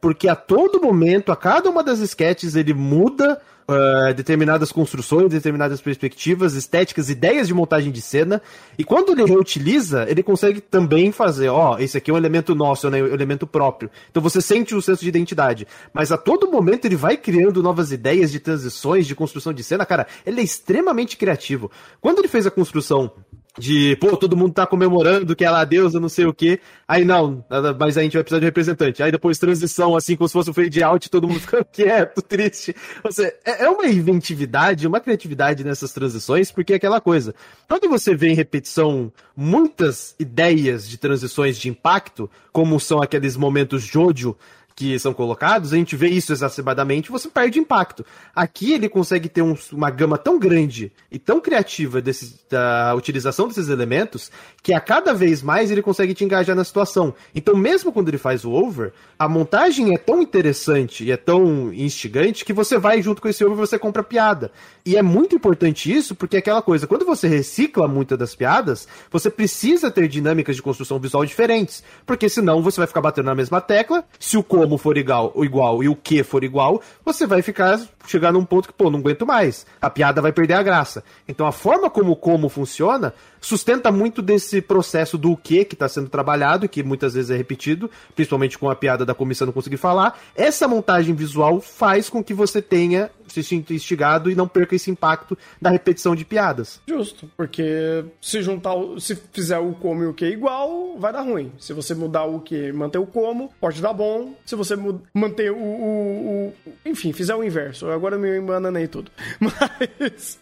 [0.00, 5.80] Porque a todo momento, a cada uma das sketches, ele muda eh, determinadas construções, determinadas
[5.80, 8.40] perspectivas, estéticas, ideias de montagem de cena.
[8.78, 12.86] E quando ele reutiliza, ele consegue também fazer, ó, esse aqui é um elemento nosso,
[12.86, 13.90] é um elemento próprio.
[14.08, 15.66] Então você sente o senso de identidade.
[15.92, 19.84] Mas a todo momento ele vai criando novas ideias de transições, de construção de cena.
[19.84, 21.68] Cara, ele é extremamente criativo.
[22.00, 23.10] Quando ele fez a construção
[23.58, 26.60] de, pô, todo mundo tá comemorando que ela é a deusa, não sei o quê.
[26.86, 27.44] Aí não,
[27.78, 29.02] mas a gente vai precisar de representante.
[29.02, 32.74] Aí depois transição, assim, como se fosse um fade out, todo mundo ficando quieto, triste.
[33.10, 37.34] Seja, é é uma inventividade, uma criatividade nessas transições, porque é aquela coisa.
[37.68, 43.82] Quando você vê em repetição muitas ideias de transições de impacto, como são aqueles momentos
[43.82, 44.36] Jojo,
[44.76, 48.04] que são colocados, a gente vê isso exacerbadamente, você perde impacto.
[48.34, 53.48] Aqui ele consegue ter um- uma gama tão grande e tão criativa desses- da utilização
[53.48, 54.30] desses elementos,
[54.62, 57.14] que a cada vez mais ele consegue te engajar na situação.
[57.34, 61.72] Então, mesmo quando ele faz o over, a montagem é tão interessante e é tão
[61.72, 64.52] instigante que você vai junto com esse over você compra piada.
[64.84, 68.86] E é muito importante isso, porque é aquela coisa, quando você recicla muitas das piadas,
[69.10, 73.34] você precisa ter dinâmicas de construção visual diferentes, porque senão você vai ficar batendo na
[73.34, 77.40] mesma tecla, se o como for igual, igual e o que for igual, você vai
[77.40, 79.64] ficar chegar num ponto que, pô, não aguento mais.
[79.80, 81.04] A piada vai perder a graça.
[81.28, 83.14] Então a forma como como funciona
[83.46, 87.88] sustenta muito desse processo do que que está sendo trabalhado, que muitas vezes é repetido,
[88.14, 90.18] principalmente com a piada da comissão não conseguir falar.
[90.34, 94.88] Essa montagem visual faz com que você tenha se sinta instigado e não perca esse
[94.90, 96.80] impacto da repetição de piadas.
[96.88, 101.52] Justo, porque se juntar, se fizer o como e o que igual, vai dar ruim.
[101.58, 104.34] Se você mudar o que manter o como, pode dar bom.
[104.44, 104.74] Se você
[105.12, 107.88] manter o, o- o- Enfim, fizer o inverso.
[107.90, 109.10] Agora eu me embananei tudo.
[109.40, 110.38] Mas.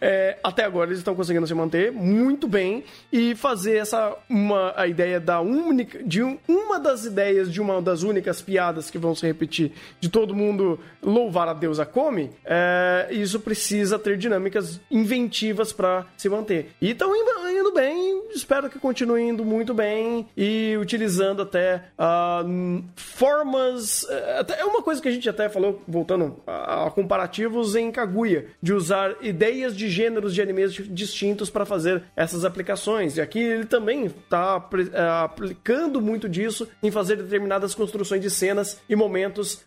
[0.00, 4.16] é, até agora eles estão conseguindo se manter muito bem e fazer essa.
[4.28, 6.02] Uma, a ideia da única.
[6.02, 10.08] De um- uma das ideias de uma das únicas piadas que vão se repetir de
[10.08, 12.30] todo mundo louvar a deusa come.
[12.44, 16.70] é, isso precisa ter dinâmicas inventivas pra se manter.
[16.80, 18.03] E estão indo bem
[18.34, 24.06] espero que continue indo muito bem e utilizando até ah, n- formas.
[24.08, 28.72] eh, É uma coisa que a gente até falou, voltando a, comparativos em Kaguya, de
[28.72, 33.16] usar ideias de gêneros de animes di- distintos para fazer essas aplicações.
[33.16, 34.56] E aqui ele também está
[35.24, 39.64] aplicando muito disso em fazer determinadas construções de cenas e momentos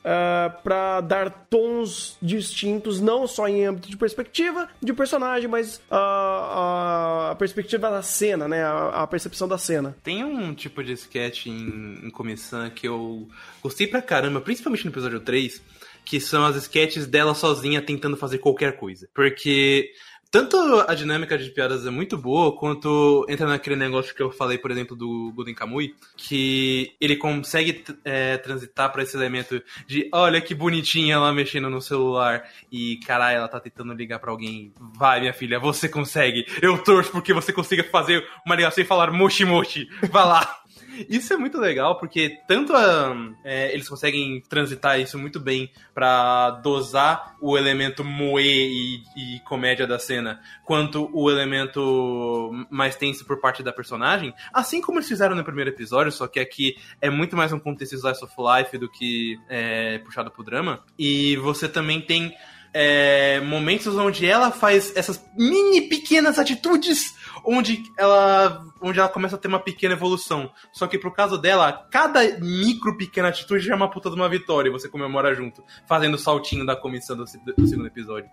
[0.63, 7.36] para dar tons distintos, não só em âmbito de perspectiva de personagem, mas a, a
[7.36, 8.56] perspectiva da cena, né?
[8.63, 9.95] A, a percepção da cena.
[10.03, 13.27] Tem um tipo de sketch em, em Comissão que eu
[13.61, 15.61] gostei pra caramba, principalmente no episódio 3,
[16.05, 19.09] que são as sketches dela sozinha tentando fazer qualquer coisa.
[19.13, 19.91] Porque
[20.32, 20.57] tanto
[20.88, 24.71] a dinâmica de piadas é muito boa, quanto entra naquele negócio que eu falei, por
[24.71, 30.53] exemplo, do Golden Kamui, que ele consegue é, transitar pra esse elemento de olha que
[30.53, 34.73] bonitinha ela mexendo no celular e caralho, ela tá tentando ligar pra alguém.
[34.95, 36.45] Vai, minha filha, você consegue.
[36.61, 39.88] Eu torço porque você consiga fazer uma ligação e falar mochi mochi.
[40.09, 40.66] Vai lá.
[41.09, 46.51] Isso é muito legal, porque tanto a, é, eles conseguem transitar isso muito bem pra
[46.51, 53.39] dosar o elemento moe e, e comédia da cena, quanto o elemento mais tenso por
[53.39, 57.35] parte da personagem, assim como eles fizeram no primeiro episódio, só que aqui é muito
[57.35, 60.83] mais um contexto slice of life do que é, puxado pro drama.
[60.97, 62.35] E você também tem
[62.73, 69.39] é, momentos onde ela faz essas mini pequenas atitudes onde ela, onde ela começa a
[69.39, 70.51] ter uma pequena evolução.
[70.71, 74.29] Só que pro caso dela, cada micro pequena atitude já é uma puta de uma
[74.29, 78.29] vitória e você comemora junto, fazendo o saltinho da comissão do, do segundo episódio.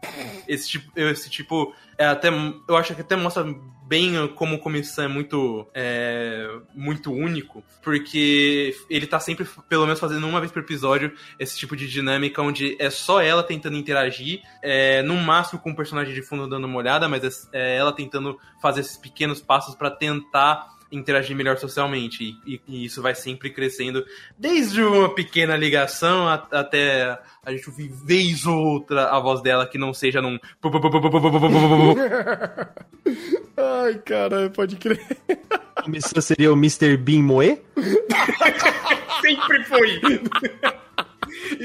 [0.47, 3.45] Esse tipo, esse tipo é até, eu acho que até mostra
[3.87, 10.27] bem como comissão é muito, é, muito único, porque ele tá sempre, pelo menos, fazendo
[10.27, 15.03] uma vez por episódio esse tipo de dinâmica onde é só ela tentando interagir, é,
[15.03, 18.39] no máximo com o personagem de fundo dando uma olhada, mas é, é ela tentando
[18.61, 22.37] fazer esses pequenos passos para tentar interagir melhor socialmente.
[22.47, 24.05] E, e, isso vai sempre crescendo,
[24.39, 29.67] desde uma pequena ligação a, até a gente ouvir vez ou outra a voz dela
[29.67, 30.39] que não seja num.
[33.57, 35.01] Ai, cara, pode crer.
[35.83, 36.97] Comissão seria o Mr.
[36.97, 37.61] Bean Moe?
[39.21, 40.01] sempre foi!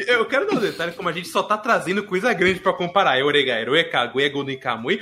[0.07, 3.17] Eu quero dar um detalhe, como a gente só tá trazendo coisa grande pra comparar.
[3.17, 4.99] É Oregairo, é Kaguya, é Golden Kamui.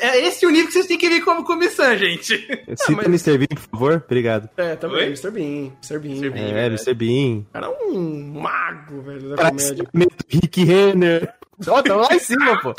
[0.00, 2.36] É esse o nível que vocês têm que ver como comissão, gente.
[2.76, 3.06] Cita mas...
[3.06, 3.38] Mr.
[3.38, 4.02] Bean, por favor.
[4.04, 4.48] Obrigado.
[4.56, 4.98] É, também.
[4.98, 5.06] Oi?
[5.06, 5.30] Mr.
[5.30, 5.72] Bean.
[5.82, 5.98] Mr.
[5.98, 6.16] Bean.
[6.16, 6.30] Mr.
[6.30, 6.94] Bean é, Mr.
[6.94, 7.44] Bean.
[7.54, 9.86] É um mago, velho, da comédia.
[10.28, 11.34] Rick Renner.
[11.68, 12.74] Ó, tá lá em cima, pô.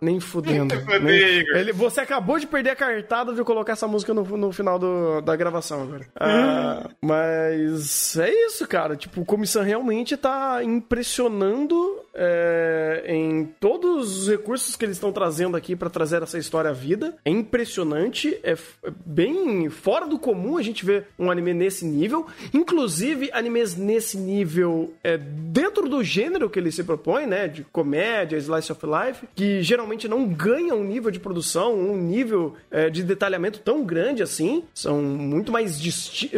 [0.00, 0.74] Nem fudendo.
[1.02, 1.18] Nem...
[1.54, 4.78] Ele, você acabou de perder a cartada de eu colocar essa música no, no final
[4.78, 6.06] do, da gravação agora.
[6.14, 8.96] Ah, mas é isso, cara.
[8.96, 15.56] Tipo, o Comissão realmente tá impressionando é, em todos os recursos que eles estão trazendo
[15.56, 17.16] aqui para trazer essa história à vida.
[17.24, 22.26] É impressionante, é, é bem fora do comum a gente ver um anime nesse nível.
[22.52, 27.48] Inclusive, animes nesse nível é, dentro do gênero que ele se propõe, né?
[27.48, 31.96] De comédia comédia, slice of life, que geralmente não ganham um nível de produção, um
[31.96, 34.64] nível é, de detalhamento tão grande assim.
[34.74, 35.78] São muito mais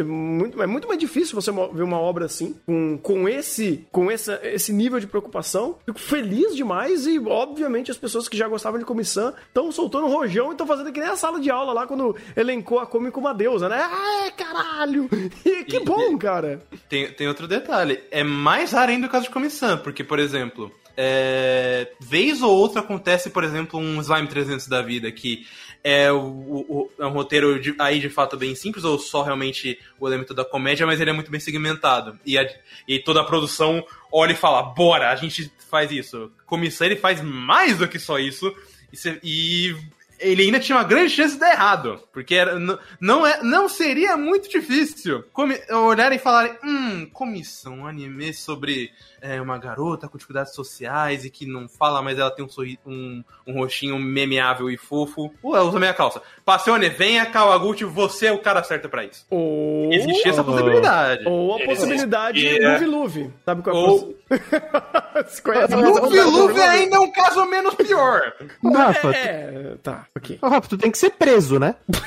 [0.05, 4.39] muito, é muito mais difícil você ver uma obra assim, com, com esse com essa,
[4.43, 5.77] esse nível de preocupação.
[5.85, 10.49] Fico feliz demais e, obviamente, as pessoas que já gostavam de comissão estão soltando rojão
[10.49, 13.27] e estão fazendo que nem a sala de aula lá quando elencou a Come como
[13.27, 13.79] uma deusa, né?
[13.81, 15.09] Ah, caralho!
[15.43, 16.61] E, que bom, cara!
[16.87, 18.01] Tem, tem outro detalhe.
[18.11, 22.81] É mais raro ainda o caso de comissão, porque, por exemplo, é, vez ou outra
[22.81, 25.45] acontece, por exemplo, um Slime 300 da vida, que
[25.83, 29.79] é, o, o, é um roteiro de, aí de fato bem simples, ou só realmente
[29.99, 32.19] o elemento da comédia, mas ele é muito bem segmentado.
[32.25, 32.47] E, a,
[32.87, 36.31] e toda a produção olha e fala: bora, a gente faz isso.
[36.45, 38.53] Comissão ele faz mais do que só isso.
[38.91, 39.75] E, cê, e
[40.19, 41.99] ele ainda tinha uma grande chance de dar errado.
[42.13, 42.59] Porque era,
[42.99, 49.39] não, é, não seria muito difícil come, olharem e falarem: hum, comissão, anime sobre é,
[49.41, 53.23] uma garota com dificuldades sociais e que não fala, mas ela tem um, sorri um,
[53.47, 55.31] um rostinho memeável e fofo.
[55.43, 56.21] Ué, usa meia calça.
[56.43, 59.25] Passione, venha, Kawaguchi, você é o cara certo pra isso.
[59.29, 59.93] Ou...
[59.93, 61.23] Existe essa possibilidade.
[61.27, 62.77] Ou a possibilidade É.
[62.79, 62.85] de Luve
[63.21, 63.33] Luve.
[63.45, 64.15] Sabe qual é a Ou-
[65.27, 68.33] Você conhece Luve Luve ainda é um caso menos pior.
[68.73, 70.37] Rafa, É, tá, ok.
[70.37, 71.75] tu, Rafa, tu tem que ser preso, né?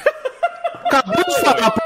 [0.86, 1.82] Acabou de falar pro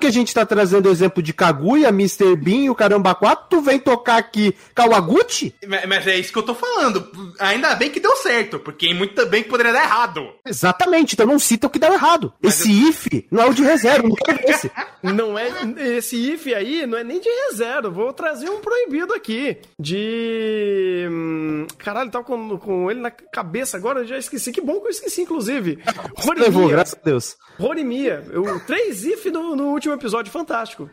[0.00, 2.36] que a gente tá trazendo o exemplo de Kaguya, Mr.
[2.36, 5.54] Bean e o Caramba 4, tu vem tocar aqui Kawaguchi?
[5.66, 7.08] Mas mas é isso que eu tô falando.
[7.38, 10.28] Ainda bem que deu certo, porque muito bem que poderia dar errado.
[10.44, 12.32] Exatamente, então não cita o que deu errado.
[12.42, 14.70] Esse if não é o de reserva, não quero esse.
[15.04, 15.50] Não é.
[15.98, 17.90] Esse if aí não é nem de reserva.
[17.90, 19.58] Vou trazer um proibido aqui.
[19.78, 21.06] De.
[21.10, 24.50] hum, caralho, tava com, com ele na cabeça agora, eu já esqueci.
[24.50, 25.78] Que bom que eu esqueci, inclusive.
[26.36, 26.68] Levou, Rorimia.
[26.68, 27.36] graças a Deus.
[27.58, 28.24] Rorimia.
[28.34, 30.88] O 3 if no, no último episódio, fantástico.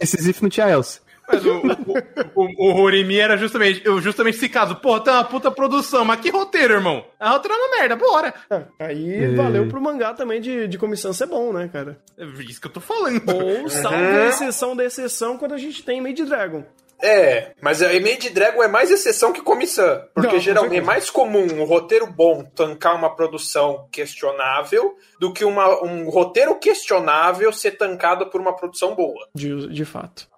[0.00, 1.00] Esse Zif não tinha Elsa.
[1.28, 4.76] Mas o, o, o, o Horimi era justamente, eu- justamente esse caso.
[4.76, 7.04] Pô, tem uma puta produção, mas que roteiro, irmão?
[7.18, 8.32] A roteiro é uma merda, bora.
[8.78, 11.98] Aí valeu pro mangá também de, de comissão ser bom, né, cara?
[12.16, 13.22] É isso que eu tô falando.
[13.28, 16.64] Ou salvo a exceção da exceção quando a gente tem Made Dragon.
[17.02, 20.02] É, mas a Made Dragon é mais exceção que comissão.
[20.14, 25.44] Porque Não, geralmente é mais comum um roteiro bom tancar uma produção questionável do que
[25.44, 29.28] uma, um roteiro questionável ser tancado por uma produção boa.
[29.34, 30.28] De, de fato.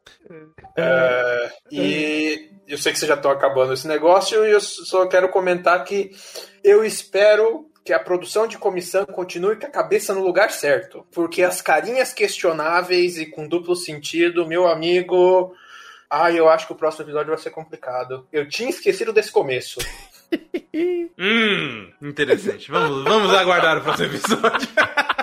[0.76, 5.28] É, e eu sei que vocês já estão acabando esse negócio e eu só quero
[5.28, 6.10] comentar que
[6.62, 11.06] eu espero que a produção de comissão continue com a cabeça no lugar certo.
[11.10, 15.54] Porque as carinhas questionáveis e com duplo sentido, meu amigo.
[16.10, 18.26] Ai, eu acho que o próximo episódio vai ser complicado.
[18.32, 19.78] Eu tinha esquecido desse começo.
[21.18, 22.70] Hum, interessante.
[22.70, 24.68] Vamos, vamos aguardar o próximo episódio.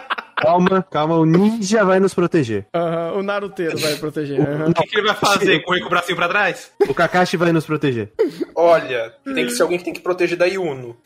[0.46, 2.68] Calma, calma, o ninja vai nos proteger.
[2.72, 4.40] Aham, o Naruteiro vai proteger.
[4.40, 4.70] aham.
[4.70, 5.60] O que, que ele vai fazer?
[5.62, 6.72] Correr com o bracinho pra trás?
[6.88, 8.12] O Kakashi vai nos proteger.
[8.54, 10.98] Olha, tem que ser alguém que tem que proteger da Yuno.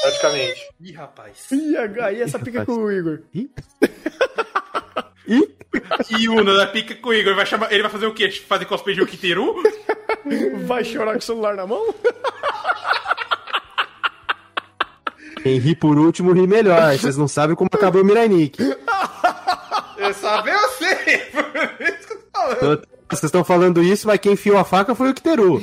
[0.00, 0.68] Praticamente.
[0.80, 1.50] Ih, rapaz.
[1.50, 3.20] Ih, aí essa pica com o Igor.
[3.34, 3.50] Ih?
[5.28, 5.58] Ih?
[6.18, 7.70] E o da pica com o Igor vai chamar.
[7.70, 8.30] Ele vai fazer o quê?
[8.30, 9.62] Fazer cosplay de Okiteru?
[10.66, 11.94] Vai chorar com o celular na mão?
[15.42, 16.96] Quem ri por último ri melhor.
[16.96, 18.62] Vocês não sabem como acabou o Mirai Nikki.
[19.98, 21.18] Eu sabe, eu sei.
[21.18, 22.88] Por isso que eu tô falando.
[23.10, 25.62] Vocês estão falando isso, mas quem enfiou a faca foi o Kiteru.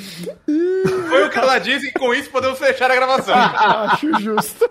[1.10, 3.36] Foi o que ela disse e com isso podemos fechar a gravação.
[3.36, 4.70] Acho justo.